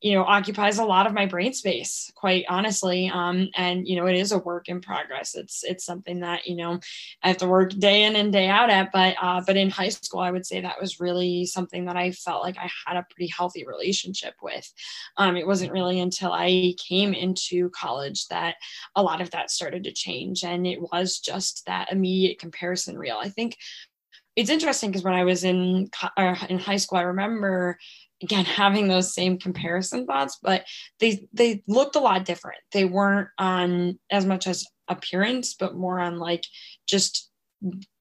[0.02, 4.06] you know occupies a lot of my brain space quite honestly um, and you know
[4.06, 5.34] it is a work in progress.
[5.34, 6.80] It's it's something that you know
[7.22, 9.88] i have to work day in and day out at but uh, but in high
[9.88, 13.06] school i would say that was really something that i felt like i had a
[13.10, 14.70] pretty healthy relationship with.
[15.16, 18.56] Um, it wasn't really until i came into college that
[18.96, 23.18] a lot of that started to change and it was just that immediate comparison reel.
[23.20, 23.56] I think
[24.36, 25.90] it's interesting because when I was in
[26.48, 27.78] in high school, I remember
[28.22, 30.64] again having those same comparison thoughts but
[31.00, 32.58] they they looked a lot different.
[32.72, 36.44] They weren't on as much as appearance but more on like
[36.86, 37.30] just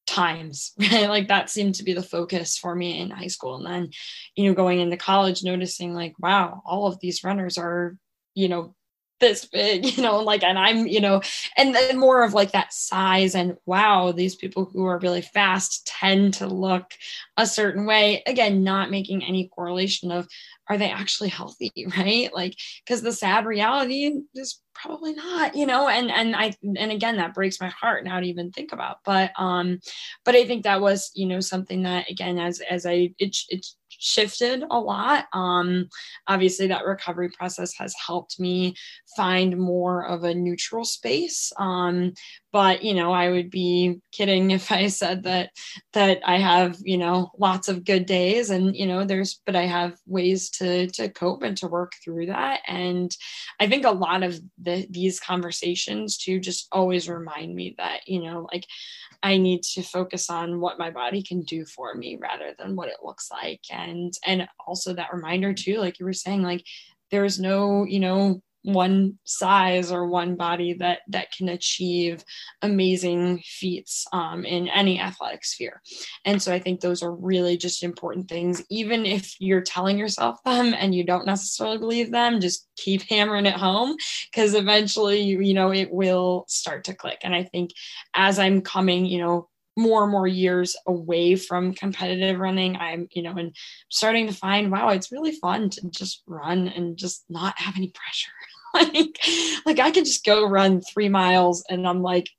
[0.08, 1.10] times right?
[1.10, 3.56] Like that seemed to be the focus for me in high school.
[3.58, 3.90] And then
[4.36, 7.98] you know going into college noticing like wow all of these runners are
[8.36, 8.76] you know
[9.22, 11.22] this big, you know, like, and I'm, you know,
[11.56, 15.88] and then more of like that size and wow, these people who are really fast
[15.88, 16.92] tend to look
[17.38, 18.22] a certain way.
[18.28, 20.28] Again, not making any correlation of
[20.68, 22.30] are they actually healthy, right?
[22.34, 27.18] Like, because the sad reality is probably not, you know, and and I and again
[27.18, 28.98] that breaks my heart now to even think about.
[29.06, 29.80] But um,
[30.26, 33.66] but I think that was, you know, something that again as as I it it
[34.02, 35.26] shifted a lot.
[35.32, 35.88] Um,
[36.28, 38.76] obviously, that recovery process has helped me
[39.16, 41.54] find more of a neutral space.
[41.58, 42.14] Um,
[42.52, 45.52] but you know, I would be kidding if I said that
[45.94, 49.66] that I have you know lots of good days, and you know, there's but I
[49.66, 52.62] have ways to to cope and to work through that.
[52.68, 53.16] And
[53.60, 58.22] I think a lot of the, these conversations to just always remind me that you
[58.24, 58.66] know, like
[59.24, 62.90] I need to focus on what my body can do for me rather than what
[62.90, 63.62] it looks like.
[63.72, 66.66] And and also that reminder too, like you were saying, like
[67.12, 72.24] there's no, you know, one size or one body that that can achieve
[72.62, 75.82] amazing feats um, in any athletic sphere.
[76.26, 78.64] And so i think those are really just important things.
[78.70, 83.46] Even if you're telling yourself them and you don't necessarily believe them just keep hammering
[83.46, 83.96] it home
[84.32, 87.20] because eventually you, you know it will start to click.
[87.24, 87.72] And i think
[88.14, 93.22] as i'm coming you know more and more years away from competitive running i'm you
[93.22, 93.56] know and
[93.90, 97.88] starting to find wow it's really fun to just run and just not have any
[97.90, 98.32] pressure
[98.94, 99.18] like
[99.66, 102.30] like i can just go run three miles and i'm like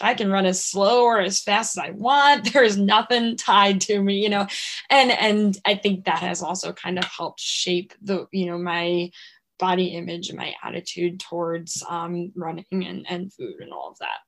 [0.00, 2.50] I can run as slow or as fast as I want.
[2.52, 4.46] There's nothing tied to me, you know.
[4.90, 9.10] And and I think that has also kind of helped shape the, you know, my
[9.58, 14.18] body image and my attitude towards um, running and, and food and all of that.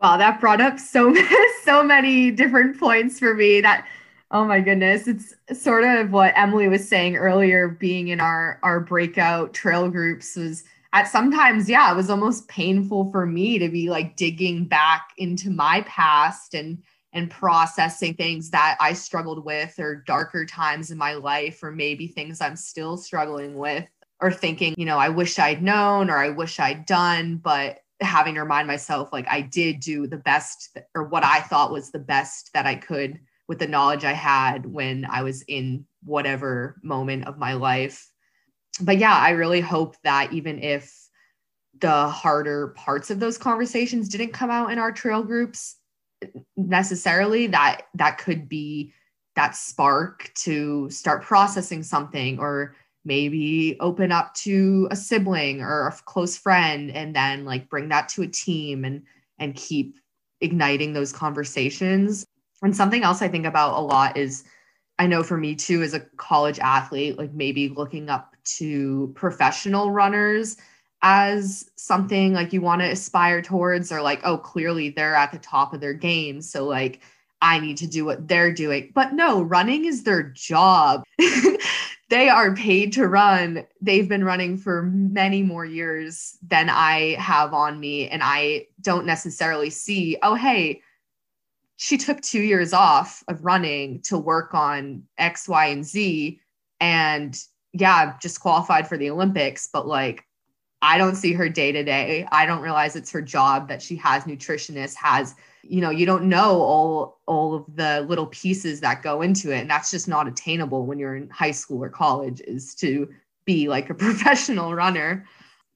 [0.00, 1.14] Wow, that brought up so
[1.62, 3.60] so many different points for me.
[3.60, 3.86] That
[4.32, 7.68] oh my goodness, it's sort of what Emily was saying earlier.
[7.68, 10.64] Being in our our breakout trail groups was
[10.94, 15.50] at sometimes, yeah, it was almost painful for me to be like digging back into
[15.50, 16.82] my past and
[17.14, 22.08] and processing things that I struggled with or darker times in my life or maybe
[22.08, 23.86] things I'm still struggling with
[24.22, 28.34] or thinking, you know, I wish I'd known or I wish I'd done, but having
[28.34, 31.98] to remind myself like I did do the best or what I thought was the
[31.98, 37.26] best that I could with the knowledge I had when I was in whatever moment
[37.26, 38.10] of my life.
[38.80, 40.96] But yeah, I really hope that even if
[41.80, 45.76] the harder parts of those conversations didn't come out in our trail groups,
[46.56, 48.92] necessarily that that could be
[49.34, 55.92] that spark to start processing something or maybe open up to a sibling or a
[56.04, 59.02] close friend and then like bring that to a team and
[59.38, 59.96] and keep
[60.40, 62.24] igniting those conversations
[62.62, 64.44] and something else i think about a lot is
[64.98, 69.90] i know for me too as a college athlete like maybe looking up to professional
[69.90, 70.56] runners
[71.02, 75.38] as something like you want to aspire towards or like oh clearly they're at the
[75.38, 77.02] top of their game so like
[77.42, 78.92] I need to do what they're doing.
[78.94, 81.02] But no, running is their job.
[82.08, 83.66] they are paid to run.
[83.80, 88.08] They've been running for many more years than I have on me.
[88.08, 90.82] And I don't necessarily see, oh, hey,
[91.82, 96.38] she took two years off of running to work on X, Y, and Z.
[96.78, 97.36] And
[97.72, 99.68] yeah, just qualified for the Olympics.
[99.72, 100.24] But like,
[100.80, 102.24] I don't see her day to day.
[102.30, 106.28] I don't realize it's her job that she has nutritionists, has you know you don't
[106.28, 110.28] know all all of the little pieces that go into it and that's just not
[110.28, 113.08] attainable when you're in high school or college is to
[113.44, 115.24] be like a professional runner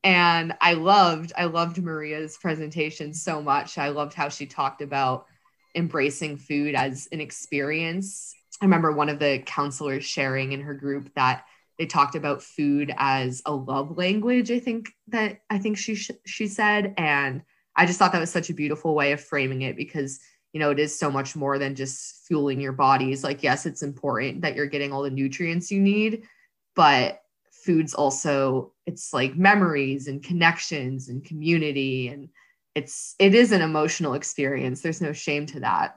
[0.03, 5.27] and i loved i loved maria's presentation so much i loved how she talked about
[5.77, 8.35] embracing food as an experience.
[8.61, 11.45] I remember one of the counselors sharing in her group that
[11.79, 16.11] they talked about food as a love language i think that i think she sh-
[16.25, 16.95] she said.
[16.97, 17.43] And
[17.77, 20.19] I just thought that was such a beautiful way of framing it because
[20.55, 23.23] you know it is so much more than just fueling your bodies.
[23.23, 26.23] Like yes it's important that you're getting all the nutrients you need
[26.75, 27.21] but
[27.51, 32.29] food's also it's like memories and connections and community and
[32.77, 34.83] it's it is an emotional experience.
[34.83, 35.97] There's no shame to that.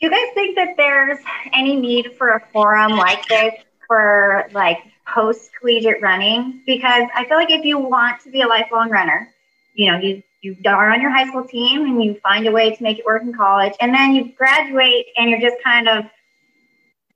[0.00, 1.18] Do you guys think that there's
[1.52, 3.54] any need for a forum like this
[3.88, 6.62] for like post collegiate running?
[6.66, 9.32] Because i feel like if you want to be a lifelong runner
[9.76, 12.74] you know you you are on your high school team and you find a way
[12.74, 16.04] to make it work in college and then you graduate and you're just kind of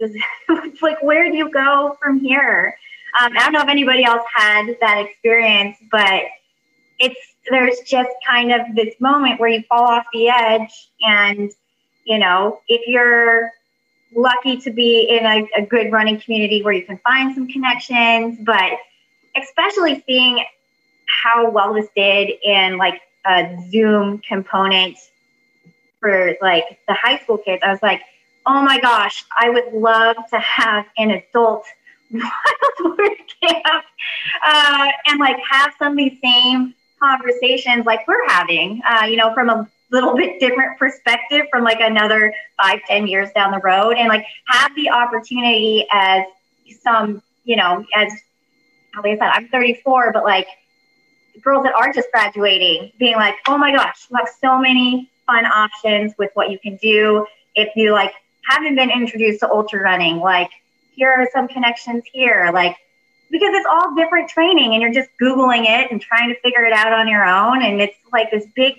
[0.01, 0.15] just
[0.83, 2.77] like where do you go from here?
[3.21, 6.23] Um, i don't know if anybody else had that experience but
[6.99, 11.51] it's there's just kind of this moment where you fall off the edge and
[12.05, 13.51] you know if you're
[14.15, 18.39] lucky to be in a, a good running community where you can find some connections
[18.45, 18.73] but
[19.37, 20.45] especially seeing
[21.23, 24.97] how well this did in like a Zoom component
[25.99, 28.03] for like the high school kids, I was like,
[28.47, 31.65] oh my gosh, I would love to have an adult
[32.11, 33.85] wildwood camp
[34.45, 39.33] uh, and like have some of these same conversations like we're having, uh, you know,
[39.35, 43.97] from a little bit different perspective from like another five, ten years down the road
[43.97, 46.25] and like have the opportunity as
[46.83, 48.13] some, you know, as
[48.97, 50.47] like I said, I'm 34, but like
[51.43, 55.47] girls that are just graduating being like, oh my gosh, you have so many fun
[55.47, 57.27] options with what you can do.
[57.55, 58.13] If you like
[58.49, 60.51] haven't been introduced to ultra running, like
[60.95, 62.77] here are some connections here, like
[63.31, 66.73] because it's all different training and you're just Googling it and trying to figure it
[66.73, 67.63] out on your own.
[67.63, 68.75] And it's like this big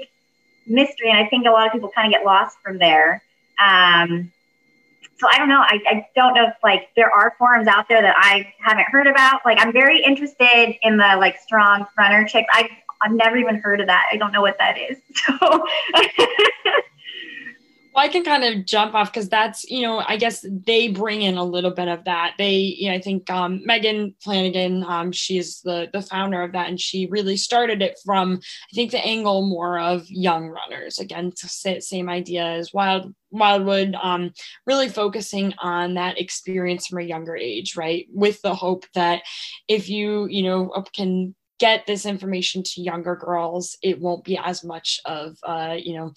[0.68, 1.10] mystery.
[1.10, 3.24] And I think a lot of people kind of get lost from there.
[3.64, 4.32] Um,
[5.20, 5.60] so I don't know.
[5.60, 9.08] I, I don't know if like there are forums out there that I haven't heard
[9.08, 9.42] about.
[9.46, 12.48] Like I'm very interested in the like strong runner chicks.
[12.52, 12.70] I
[13.04, 14.06] I've never even heard of that.
[14.12, 14.98] I don't know what that is.
[15.14, 15.66] So
[17.94, 21.24] Well, I can kind of jump off because that's, you know, I guess they bring
[21.24, 22.36] in a little bit of that.
[22.38, 26.70] They, you know, I think um, Megan Flanagan, um, she's the the founder of that,
[26.70, 31.00] and she really started it from, I think, the angle more of young runners.
[31.00, 34.32] Again, same idea as Wild Wildwood, um,
[34.66, 38.08] really focusing on that experience from a younger age, right?
[38.10, 39.24] With the hope that
[39.68, 44.64] if you, you know, can get this information to younger girls, it won't be as
[44.64, 46.14] much of, uh, you know,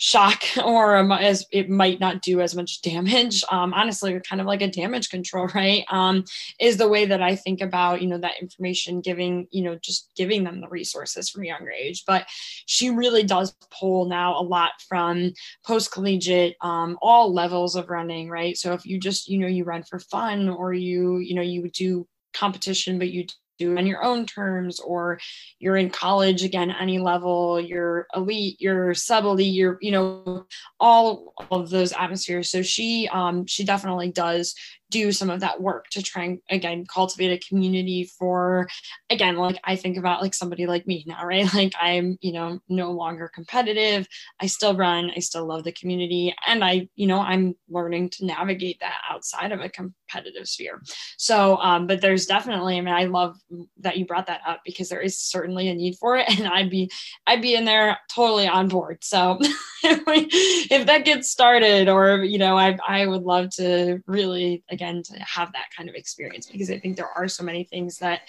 [0.00, 3.44] shock or as it might not do as much damage.
[3.50, 5.84] Um, honestly kind of like a damage control right?
[5.90, 6.24] Um,
[6.60, 10.10] is the way that i think about you know that information giving you know just
[10.16, 12.04] giving them the resources from a younger age.
[12.06, 12.26] But
[12.66, 15.32] she really does pull now a lot from
[15.66, 18.56] post collegiate um, all levels of running right?
[18.56, 21.68] So if you just you know you run for fun or you you know you
[21.70, 23.26] do competition but you
[23.60, 25.20] do on your own terms or
[25.58, 30.46] you're in college again any level you're elite you're sub elite you're you know
[30.78, 32.50] all of those atmospheres.
[32.50, 34.54] So she um she definitely does
[34.90, 38.68] do some of that work to try and again cultivate a community for
[39.08, 41.46] again like i think about like somebody like me now right?
[41.60, 44.06] Like i'm you know no longer competitive.
[44.40, 45.10] I still run.
[45.14, 46.34] I still love the community.
[46.46, 50.82] And i you know i'm learning to navigate that outside of a competitive sphere.
[51.16, 53.36] So um but there's definitely i mean i love
[53.78, 56.26] that you brought that up because there is certainly a need for it.
[56.40, 56.90] And i'd be
[57.26, 58.98] i'd be in there totally on board.
[59.02, 59.38] So
[59.82, 65.18] if that gets started or you know i i would love to really again to
[65.20, 68.22] have that kind of experience because i think there are so many things that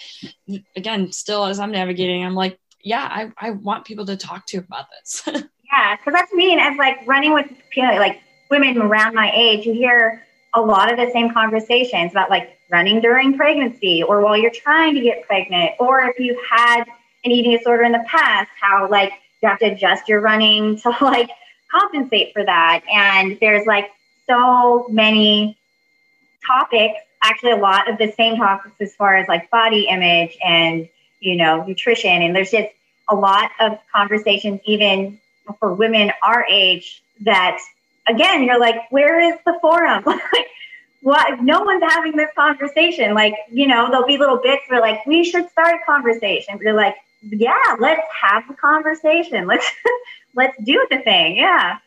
[0.76, 4.58] again still as i'm navigating i'm like yeah i, I want people to talk to
[4.58, 5.22] about this.
[5.74, 9.32] Yeah because that's me and as like running with you know, like women around my
[9.34, 10.22] age you hear
[10.52, 14.94] a lot of the same conversations about like running during pregnancy or while you're trying
[14.94, 16.84] to get pregnant or if you've had
[17.24, 20.90] an eating disorder in the past how like you have to adjust your running to
[21.00, 21.30] like
[21.72, 22.82] compensate for that.
[22.90, 23.90] And there's like
[24.28, 25.58] so many
[26.46, 30.88] topics, actually a lot of the same topics as far as like body image and,
[31.20, 32.22] you know, nutrition.
[32.22, 32.68] And there's just
[33.08, 35.18] a lot of conversations, even
[35.58, 37.58] for women our age, that
[38.06, 40.04] again, you're like, where is the forum?
[40.32, 40.48] Like
[41.02, 43.12] what no one's having this conversation.
[43.12, 46.56] Like, you know, there'll be little bits where like, we should start a conversation.
[46.56, 49.46] But you're like, yeah, let's have the conversation.
[49.46, 49.66] Let's
[50.34, 51.36] let's do the thing.
[51.36, 51.78] Yeah.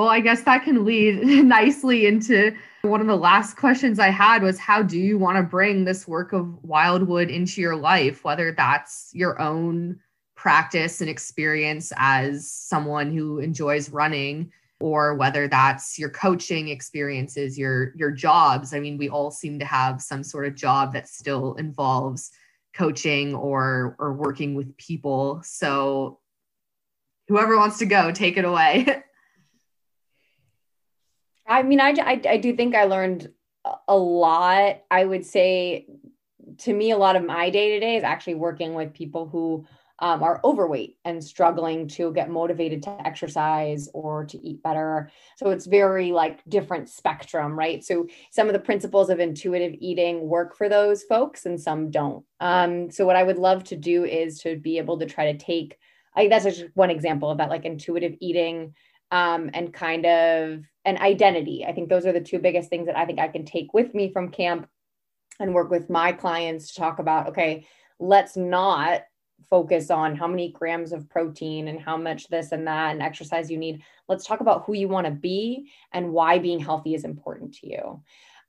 [0.00, 4.42] Well, I guess that can lead nicely into one of the last questions I had
[4.42, 8.50] was how do you want to bring this work of Wildwood into your life, whether
[8.50, 10.00] that's your own
[10.36, 17.92] practice and experience as someone who enjoys running or whether that's your coaching experiences, your
[17.94, 18.72] your jobs.
[18.72, 22.30] I mean, we all seem to have some sort of job that still involves
[22.72, 25.42] coaching or or working with people.
[25.44, 26.20] So
[27.28, 29.02] whoever wants to go, take it away.
[31.50, 33.28] I mean, I, I, I do think I learned
[33.88, 34.82] a lot.
[34.90, 35.86] I would say
[36.58, 39.66] to me, a lot of my day to day is actually working with people who
[39.98, 45.10] um, are overweight and struggling to get motivated to exercise or to eat better.
[45.36, 47.84] So it's very like different spectrum, right?
[47.84, 52.24] So some of the principles of intuitive eating work for those folks and some don't.
[52.38, 55.38] Um, so what I would love to do is to be able to try to
[55.38, 55.76] take,
[56.16, 58.74] I that's just one example of that, like intuitive eating
[59.10, 61.64] um, and kind of an identity.
[61.66, 63.94] I think those are the two biggest things that I think I can take with
[63.94, 64.68] me from camp
[65.38, 67.66] and work with my clients to talk about okay,
[67.98, 69.02] let's not
[69.48, 73.50] focus on how many grams of protein and how much this and that and exercise
[73.50, 73.82] you need.
[74.08, 77.68] Let's talk about who you want to be and why being healthy is important to
[77.68, 78.02] you.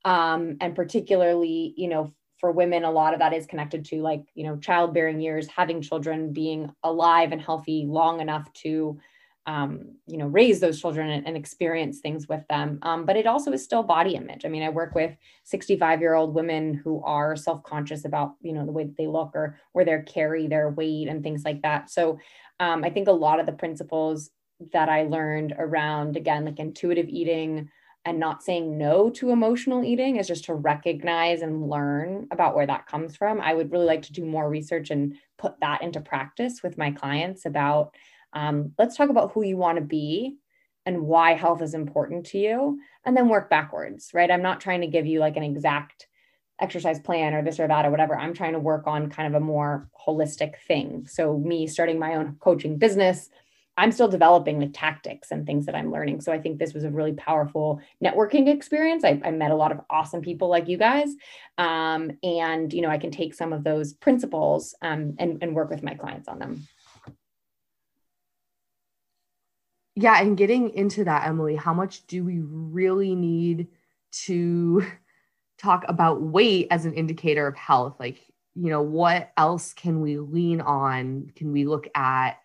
[0.04, 4.24] Um, and particularly, you know, for women, a lot of that is connected to like,
[4.34, 9.00] you know, childbearing years, having children, being alive and healthy long enough to
[9.48, 12.80] um, you know raise those children and, and experience things with them.
[12.84, 14.46] Um, but it also is still body image.
[14.46, 18.66] I mean i work with 65 year old women who are self-conscious about you know
[18.66, 21.90] the way that they look or where they carry their weight and things like that.
[21.90, 22.20] So
[22.60, 24.30] um, i think a lot of the principles
[24.74, 27.68] that i learned around again like intuitive eating
[28.06, 32.66] and not saying no to emotional eating is just to recognize and learn about where
[32.66, 33.40] that comes from.
[33.40, 36.92] I would really like to do more research and put that into practice with my
[36.92, 37.94] clients about
[38.34, 40.38] um, let's talk about who you want to be
[40.86, 44.32] and why health is important to you, and then work backwards, right?
[44.32, 46.08] I'm not trying to give you like an exact
[46.60, 48.18] exercise plan or this or that or whatever.
[48.18, 51.06] I'm trying to work on kind of a more holistic thing.
[51.08, 53.30] So, me starting my own coaching business,
[53.78, 56.22] I'm still developing the tactics and things that I'm learning.
[56.22, 59.04] So I think this was a really powerful networking experience.
[59.04, 61.16] I, I met a lot of awesome people like you guys.
[61.58, 65.70] Um, and, you know, I can take some of those principles um, and, and work
[65.70, 66.68] with my clients on them.
[69.96, 73.68] Yeah and getting into that emily how much do we really need
[74.12, 74.86] to
[75.62, 77.96] talk about weight as an indicator of health?
[78.00, 78.20] Like
[78.56, 81.32] you know what else can we lean on?
[81.36, 82.40] Can we look at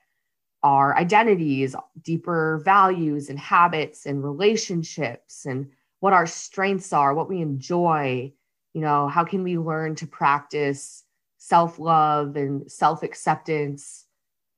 [0.62, 5.68] our identities deeper values and habits and relationships and
[6.00, 8.32] what our strengths are what we enjoy?
[8.74, 11.04] You know how can we learn to practice
[11.38, 14.05] self-love and self-acceptance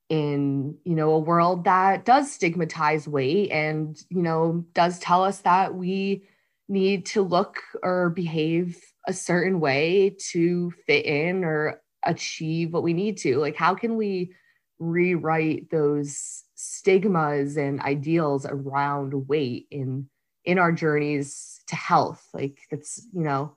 [0.09, 5.41] in you know a world that does stigmatize weight and you know does tell us
[5.41, 6.27] that we
[6.69, 12.93] need to look or behave a certain way to fit in or achieve what we
[12.93, 13.39] need to.
[13.39, 14.33] Like how can we
[14.79, 20.09] rewrite those stigmas and ideals around weight in
[20.45, 22.27] in our journeys to health?
[22.33, 23.57] Like it's you know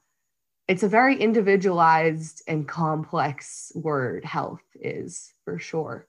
[0.68, 6.08] it's a very individualized and complex word health is for sure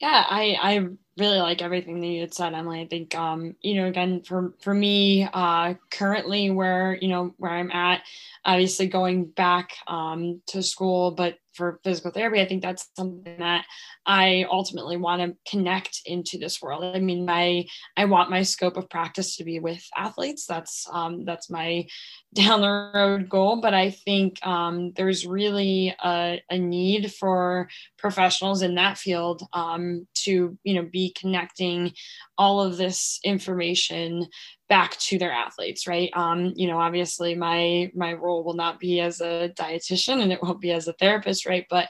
[0.00, 0.86] yeah, I I
[1.20, 2.80] really like everything that you had said, Emily.
[2.80, 7.52] I think, um, you know, again, for, for me, uh, currently where, you know, where
[7.52, 8.02] I'm at,
[8.44, 13.64] obviously going back um, to school, but for physical therapy, I think that's something that
[14.06, 16.84] I ultimately want to connect into this world.
[16.84, 17.66] I mean, my
[17.96, 20.46] I want my scope of practice to be with athletes.
[20.46, 21.86] That's um, that's my
[22.34, 23.60] down the road goal.
[23.60, 27.68] But I think um, there's really a, a, need for
[27.98, 31.92] professionals in that field um, to you know be connecting
[32.38, 34.26] all of this information
[34.68, 36.10] back to their athletes right?
[36.14, 40.42] Um, you know obviously my my role will not be as a dietitian and it
[40.42, 41.66] won't be as a therapist right?
[41.68, 41.88] But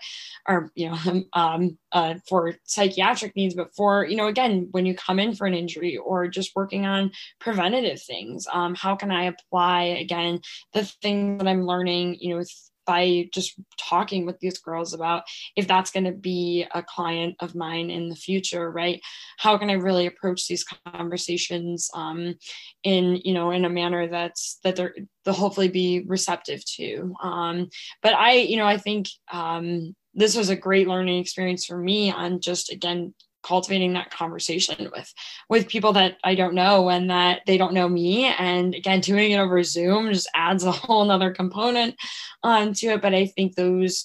[0.49, 4.95] or you know um, uh, for psychiatric needs but for you know again when you
[4.95, 9.25] come in for an injury or just working on preventative things um, how can i
[9.25, 10.41] apply again
[10.73, 12.43] the things that i'm learning you know
[12.91, 15.23] by just talking with these girls about
[15.55, 19.01] if that's going to be a client of mine in the future right?
[19.39, 20.65] How can i really approach these
[20.95, 22.35] conversations um,
[22.83, 24.95] in you know in a manner that's that they're
[25.25, 27.15] they'll hopefully be receptive to.
[27.23, 27.69] Um,
[28.03, 32.11] but i you know i think um, this was a great learning experience for me
[32.11, 35.13] on just again cultivating that conversation with
[35.49, 38.27] with people that I don't know and that they don't know me.
[38.27, 41.97] And again, doing it over Zoom just adds a whole nother component
[42.43, 43.03] um, it.
[43.03, 44.05] But I think those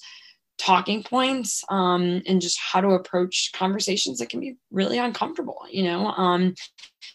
[0.58, 5.84] talking points um, and just how to approach conversations that can be really uncomfortable, you
[5.84, 6.08] know.
[6.08, 6.56] Um,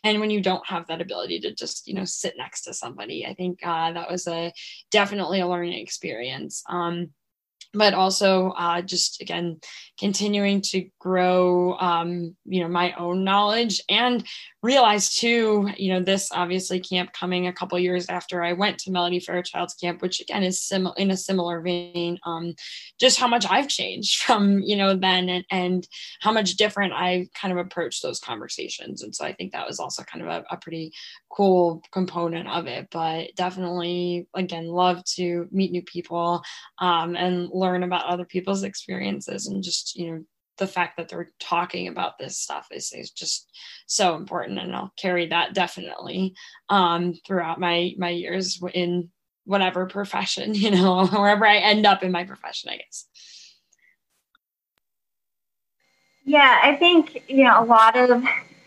[0.04, 3.26] and when you don't have that ability to just you know sit next to somebody,
[3.26, 4.52] I think uh, that was a
[4.90, 6.62] definitely a learning experience.
[6.68, 7.10] Um,
[7.72, 9.60] but also uh, just again
[9.98, 14.26] continuing to grow um, you know my own knowledge and
[14.62, 18.90] realize too you know this obviously camp coming a couple years after i went to
[18.90, 22.54] melody fairchild's camp which again is similar in a similar vein um,
[22.98, 25.88] just how much i've changed from you know then and, and
[26.20, 29.02] how much different i kind of approached those conversations.
[29.02, 30.92] And so i think that was also kind of a, a pretty
[31.30, 32.88] cool component of it.
[32.90, 36.42] But definitely again love to meet new people
[36.78, 40.24] um, and learn about other people's experiences and just you know
[40.60, 43.50] the fact that they're talking about this stuff is, is just
[43.86, 46.34] so important and i'll carry that definitely
[46.68, 49.08] um, throughout my my years in
[49.44, 53.06] whatever profession you know wherever i end up in my profession i guess
[56.24, 58.22] yeah i think you know a lot of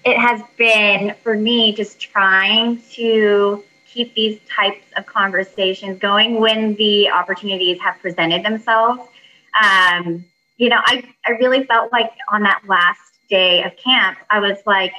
[0.06, 3.64] it has been for me just trying to
[3.94, 9.02] keep these types of conversations going when the opportunities have presented themselves.
[9.62, 10.26] Um,
[10.58, 13.00] you know, I, I really felt like on that last
[13.30, 14.94] day of camp, I was like,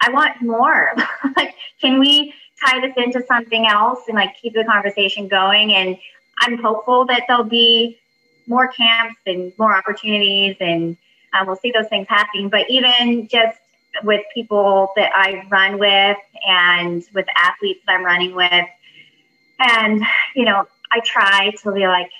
[0.00, 0.92] I want more.
[1.36, 2.34] like, can we
[2.64, 5.74] tie this into something else and like keep the conversation going?
[5.74, 5.98] And
[6.40, 7.98] I'm hopeful that there'll be
[8.46, 10.96] more camps and more opportunities and
[11.34, 12.48] uh, we'll see those things happening.
[12.48, 13.58] But even just
[14.02, 18.66] with people that I run with and with athletes that I'm running with.
[19.58, 20.02] And,
[20.34, 22.10] you know, I try to be like,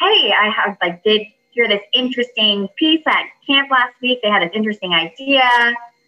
[0.00, 4.20] hey, I have like did hear this interesting piece at camp last week.
[4.22, 5.42] They had this interesting idea.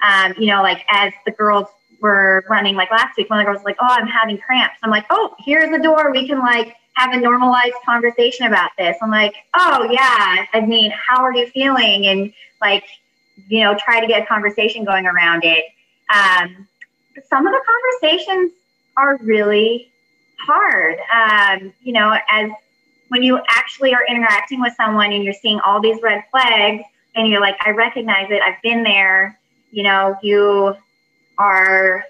[0.02, 1.68] Um, you know, like as the girls
[2.00, 4.76] were running like last week, one of the girls was like, Oh, I'm having cramps.
[4.82, 6.10] I'm like, Oh, here's the door.
[6.12, 8.96] We can like have a normalized conversation about this.
[9.02, 10.46] I'm like, Oh yeah.
[10.52, 12.06] I mean, how are you feeling?
[12.06, 12.84] And like,
[13.48, 15.64] you know, try to get a conversation going around it.
[16.14, 16.68] Um,
[17.28, 18.52] some of the conversations
[18.96, 19.90] are really
[20.40, 20.98] hard.
[21.12, 22.50] Um, you know, as
[23.08, 27.28] when you actually are interacting with someone and you're seeing all these red flags and
[27.28, 29.38] you're like, I recognize it, I've been there,
[29.70, 30.74] you know, you
[31.38, 32.04] are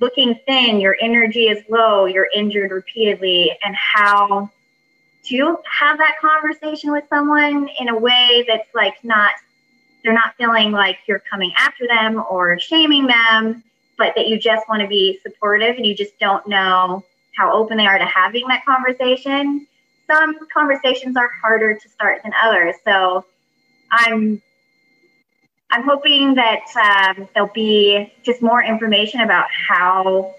[0.00, 4.50] looking thin, your energy is low, you're injured repeatedly, and how
[5.24, 9.32] to have that conversation with someone in a way that's like not
[10.02, 13.62] they're not feeling like you're coming after them or shaming them,
[13.98, 17.04] but that you just want to be supportive and you just don't know
[17.36, 19.66] how open they are to having that conversation.
[20.10, 22.74] Some conversations are harder to start than others.
[22.84, 23.24] So
[23.92, 24.42] I'm
[25.72, 26.64] I'm hoping that
[27.16, 30.34] um, there'll be just more information about how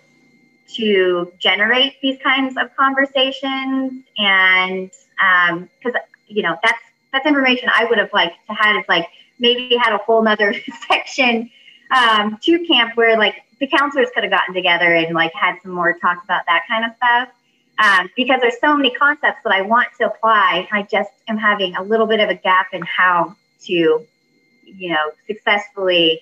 [0.75, 6.81] to generate these kinds of conversations, and because um, you know that's
[7.13, 8.75] that's information I would have liked to have.
[8.77, 9.07] Is like
[9.39, 10.53] maybe had a whole nother
[10.89, 11.49] section
[11.95, 15.71] um, to camp where like the counselors could have gotten together and like had some
[15.71, 17.29] more talks about that kind of stuff.
[17.81, 20.67] Um, because there's so many concepts that I want to apply.
[20.71, 24.05] I just am having a little bit of a gap in how to,
[24.63, 26.21] you know, successfully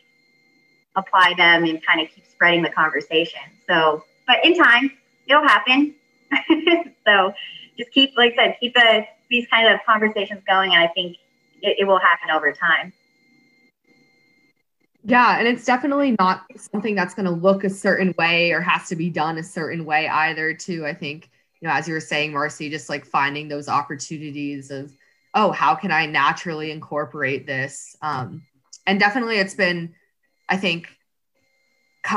[0.95, 3.41] apply them and kind of keep spreading the conversation.
[3.67, 4.91] So, but in time,
[5.27, 5.95] it'll happen.
[7.05, 7.33] so
[7.77, 10.73] just keep, like I said, keep the, these kind of conversations going.
[10.73, 11.17] And I think
[11.61, 12.93] it, it will happen over time.
[15.03, 18.87] Yeah, and it's definitely not something that's going to look a certain way or has
[18.89, 20.53] to be done a certain way either.
[20.53, 21.29] Too, I think
[21.61, 24.91] you know, as you were saying, Marcy, just like finding those opportunities of,
[25.33, 27.95] oh, how can I naturally incorporate this?
[28.01, 28.43] Um,
[28.85, 29.93] and definitely, it's been,
[30.47, 30.87] I think,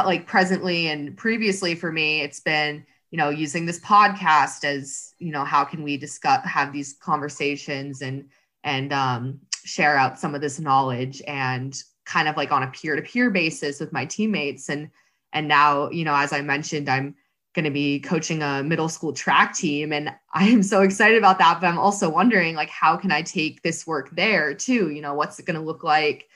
[0.04, 5.30] like presently and previously for me, it's been you know using this podcast as you
[5.30, 8.24] know how can we discuss have these conversations and
[8.64, 13.30] and um, share out some of this knowledge and kind of like on a peer-to-peer
[13.30, 14.90] basis with my teammates and
[15.32, 17.14] and now you know as i mentioned i'm
[17.54, 21.60] going to be coaching a middle school track team and i'm so excited about that
[21.60, 24.90] but i'm also wondering like how can i take this work there too?
[24.90, 26.28] You know what's it going to look like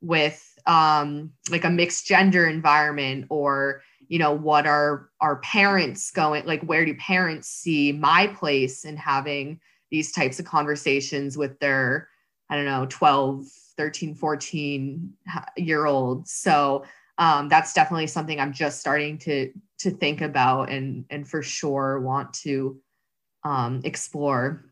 [0.00, 6.44] with um like a mixed gender environment or you know what are our parents going
[6.46, 9.60] like where do parents see my place in having
[9.90, 12.08] these types of conversations with their
[12.50, 15.12] i don't know 12 13 14
[15.56, 16.32] year olds?
[16.32, 16.84] So
[17.18, 22.00] um, that's definitely something i'm just starting to to think about and and for sure
[22.00, 22.80] want to
[23.44, 24.64] um, explore.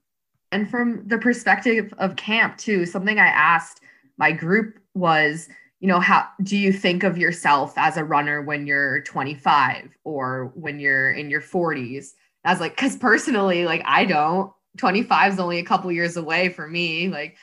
[0.51, 3.81] And from the perspective of camp too something i asked
[4.17, 5.49] my group was
[5.81, 10.53] you know how do you think of yourself as a runner when you're 25 or
[10.55, 12.11] when you're in your 40s
[12.45, 14.53] i was like because personally like i don't.
[14.79, 17.37] 25 is only a couple years away for me like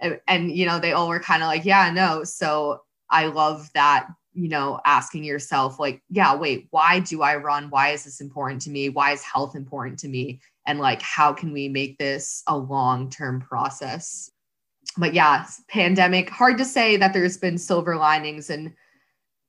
[0.00, 2.24] and, and you know they all were kind of like yeah no.
[2.24, 4.06] So i love that
[4.40, 7.70] you know asking yourself like yeah wait why do i run?
[7.70, 8.88] Why is this important to me?
[8.88, 10.40] Why is health important to me?
[10.66, 14.30] And like how can we make this a long term process?
[14.96, 18.74] But yeah pandemic hard to say that there's been silver linings in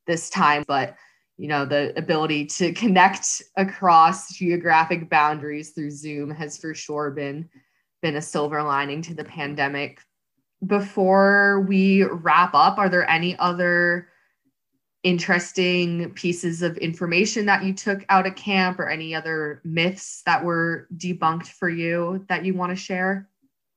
[0.07, 0.95] this time but
[1.37, 7.49] you know the ability to connect across geographic boundaries through zoom has for sure been
[8.01, 10.01] been a silver lining to the pandemic.
[10.65, 14.09] Before we wrap up, are there any other
[15.03, 20.43] interesting pieces of information that you took out of camp or any other myths that
[20.43, 23.27] were debunked for you that you want to share?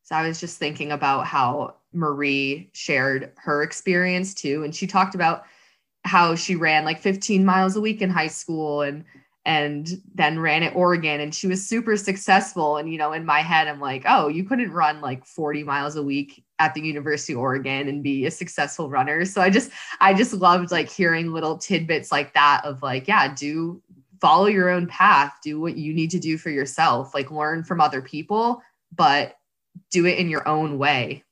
[0.03, 4.63] So I was just thinking about how Marie shared her experience too.
[4.65, 5.45] And she talked about
[6.05, 9.05] how she ran like 15 miles a week in high school and
[9.47, 12.79] and then ran at Oregon and she was super successful.
[12.79, 15.97] And, you know, in my head, I'm like, oh, you couldn't run like 40 miles
[15.97, 19.25] a week at the University of Oregon and be a successful runner.
[19.25, 19.71] So I just,
[20.01, 23.83] I just loved like hearing little tidbits like that of like, yeah, do
[24.21, 27.81] follow your own path, do what you need to do for yourself, like learn from
[27.81, 28.63] other people,
[28.95, 29.37] but
[29.91, 31.25] do it in your own way.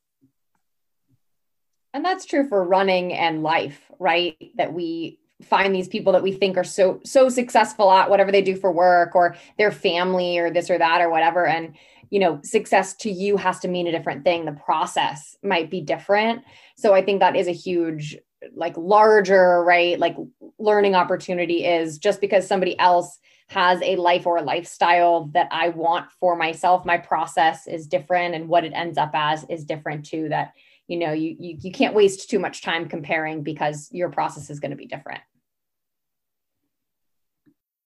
[1.95, 4.37] And that's true for running and life, right?
[4.57, 8.43] That we find these people that we think are so so successful at whatever they
[8.43, 11.75] do for work or their family or this or that or whatever and
[12.13, 14.45] you know success to you has to mean a different thing.
[14.45, 16.43] The process might be different.
[16.77, 18.19] So i think that is a huge
[18.55, 19.99] like larger right?
[19.99, 20.17] Like
[20.59, 23.19] learning opportunity is just because somebody else
[23.49, 28.35] has a life or a lifestyle that i want for myself my process is different
[28.35, 30.53] and what it ends up as is different too that
[30.89, 34.59] you know you you, you can't waste too much time comparing because your process is
[34.59, 35.21] going to be different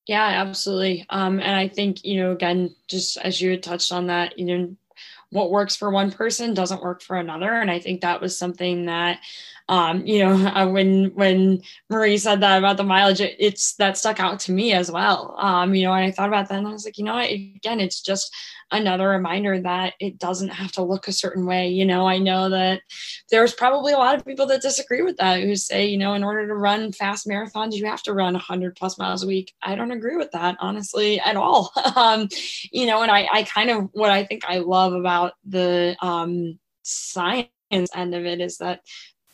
[0.07, 1.05] yeah, absolutely.
[1.11, 4.45] Um, and I think, you know, again, just as you had touched on that, you
[4.45, 4.77] know,
[5.31, 7.53] what works for one person doesn't work for another.
[7.53, 9.19] And I think that was something that,
[9.69, 13.99] um, you know, uh, when when Marie said that about the mileage, it, it's that
[13.99, 15.35] stuck out to me as well.
[15.39, 17.81] Um, you know, and I thought about that and I was like, you know, again,
[17.81, 18.35] it's just
[18.73, 21.69] another reminder that it doesn't have to look a certain way.
[21.69, 22.83] You know, I know that
[23.31, 26.25] there's probably a lot of people that disagree with that who say, you know, in
[26.25, 29.55] order to run fast marathons, you have to run 100 plus miles a week.
[29.63, 31.73] I don't agree with that, honestly, at all.
[31.97, 32.29] um,
[32.73, 36.59] you know, and I, I kind of what I think I love about the um,
[36.83, 38.81] science end of it is that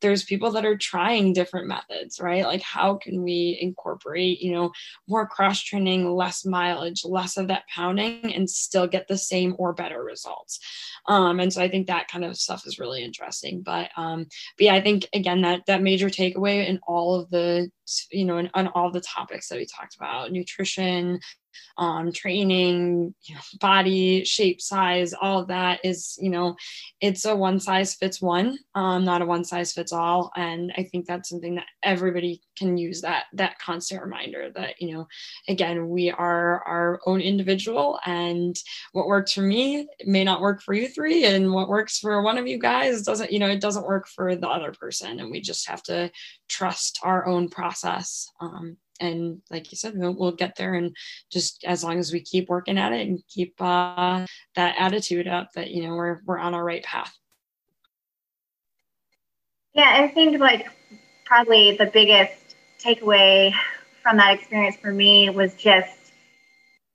[0.03, 2.45] there's people that are trying different methods, right?
[2.45, 4.73] Like how can we incorporate, you know,
[5.09, 9.73] more cross training, less mileage, less of that pounding and still get the same or
[9.73, 10.61] better results.
[11.09, 13.63] Um, and so I think that kind of stuff is really interesting.
[13.63, 14.27] But um,
[14.59, 17.71] but yeah, I think again that that major takeaway in all of the
[18.11, 21.21] you know, on all the topics that we talked about, nutrition,
[21.77, 23.15] um, training,
[23.61, 26.57] body shape, size, all of that is, you know,
[27.01, 30.31] it's a one size fits one, um, not a one size fits all.
[30.37, 34.95] And I think that's something that everybody can use that that constant reminder that you
[34.95, 35.09] know,
[35.49, 38.57] again, we are our own individual, and
[38.93, 42.39] what works for me may not work for you three, and what works for one
[42.39, 45.41] of you guys doesn't, you know, it doesn't work for the other person, and we
[45.41, 46.11] just have to
[46.49, 48.31] trust our own process.
[48.41, 50.97] Um, and like you said we'll, we'll, get there and
[51.31, 54.25] just as long as we keep working at it and keep uh,
[54.55, 57.13] that attitude up that you know we're, we're on our right path
[59.75, 60.69] yeah i think like
[61.25, 63.53] probably the biggest takeaway
[64.03, 66.13] from that experience for me was just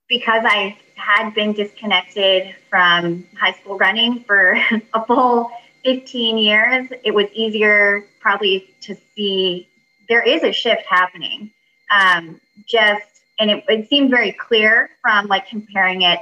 [0.10, 4.58] because I had been disconnected from high school running for
[4.94, 5.52] a full
[5.84, 9.70] 15 years, it was easier probably to see
[10.10, 11.52] there is a shift happening.
[11.92, 16.20] Um, just, and it, it seemed very clear from like comparing it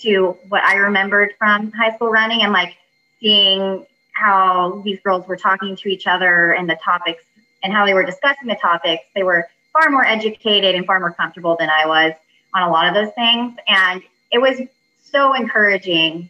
[0.00, 2.76] to what I remembered from high school running and like
[3.20, 7.24] seeing how these girls were talking to each other and the topics
[7.62, 9.04] and how they were discussing the topics.
[9.14, 12.12] They were far more educated and far more comfortable than I was
[12.54, 13.56] on a lot of those things.
[13.68, 14.02] And
[14.32, 14.60] it was
[15.02, 16.28] so encouraging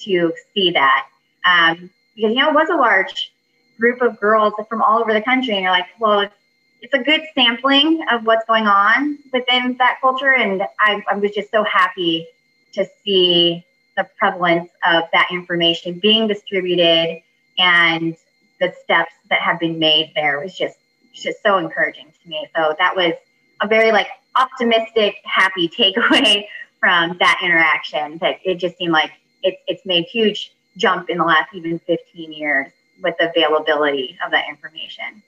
[0.00, 1.06] to see that.
[1.44, 3.32] Um, because, you know, it was a large
[3.78, 5.54] group of girls from all over the country.
[5.54, 6.34] And you're like, well, it's,
[6.82, 10.34] it's a good sampling of what's going on within that culture.
[10.34, 12.26] And I, I was just so happy
[12.72, 13.64] to see
[13.96, 17.22] the prevalence of that information being distributed
[17.58, 18.16] and
[18.60, 20.78] the steps that have been made there was just
[21.12, 22.46] just so encouraging to me.
[22.54, 23.12] So that was
[23.60, 26.44] a very like optimistic, happy takeaway
[26.80, 28.18] from that interaction.
[28.18, 29.10] That it just seemed like
[29.42, 32.70] it, it's made huge jump in the last even 15 years
[33.02, 35.22] with the availability of that information.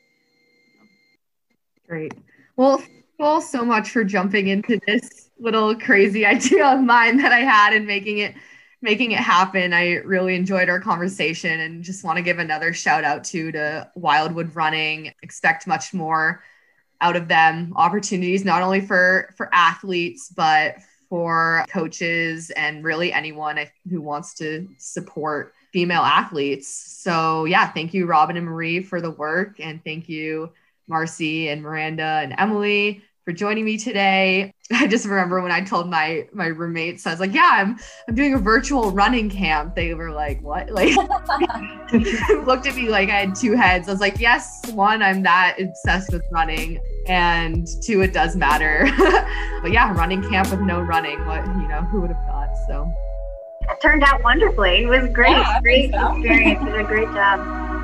[1.89, 2.15] Great.
[2.57, 7.19] Well, thank you all so much for jumping into this little crazy idea of mine
[7.19, 8.35] that I had and making it
[8.81, 9.73] making it happen.
[9.73, 13.91] I really enjoyed our conversation and just want to give another shout out to to
[13.95, 15.13] Wildwood Running.
[15.23, 16.43] Expect much more
[17.01, 17.73] out of them.
[17.77, 20.77] Opportunities not only for for athletes but
[21.09, 23.59] for coaches and really anyone
[23.91, 26.69] who wants to support female athletes.
[26.69, 30.53] So yeah, thank you Robin and Marie for the work and thank you
[30.89, 34.53] Marcy and Miranda and Emily for joining me today.
[34.73, 37.79] I just remember when I told my my roommates, I was like, "Yeah, I'm
[38.09, 40.97] I'm doing a virtual running camp." They were like, "What?" Like
[42.47, 43.89] looked at me like I had two heads.
[43.89, 48.89] I was like, "Yes, one, I'm that obsessed with running, and two, it does matter."
[49.63, 51.25] but yeah, running camp with no running.
[51.27, 52.51] What you know, who would have thought?
[52.67, 52.91] So
[53.71, 54.85] it turned out wonderfully.
[54.85, 56.17] It was great, yeah, great so.
[56.17, 56.61] experience.
[56.61, 57.82] You did a great job.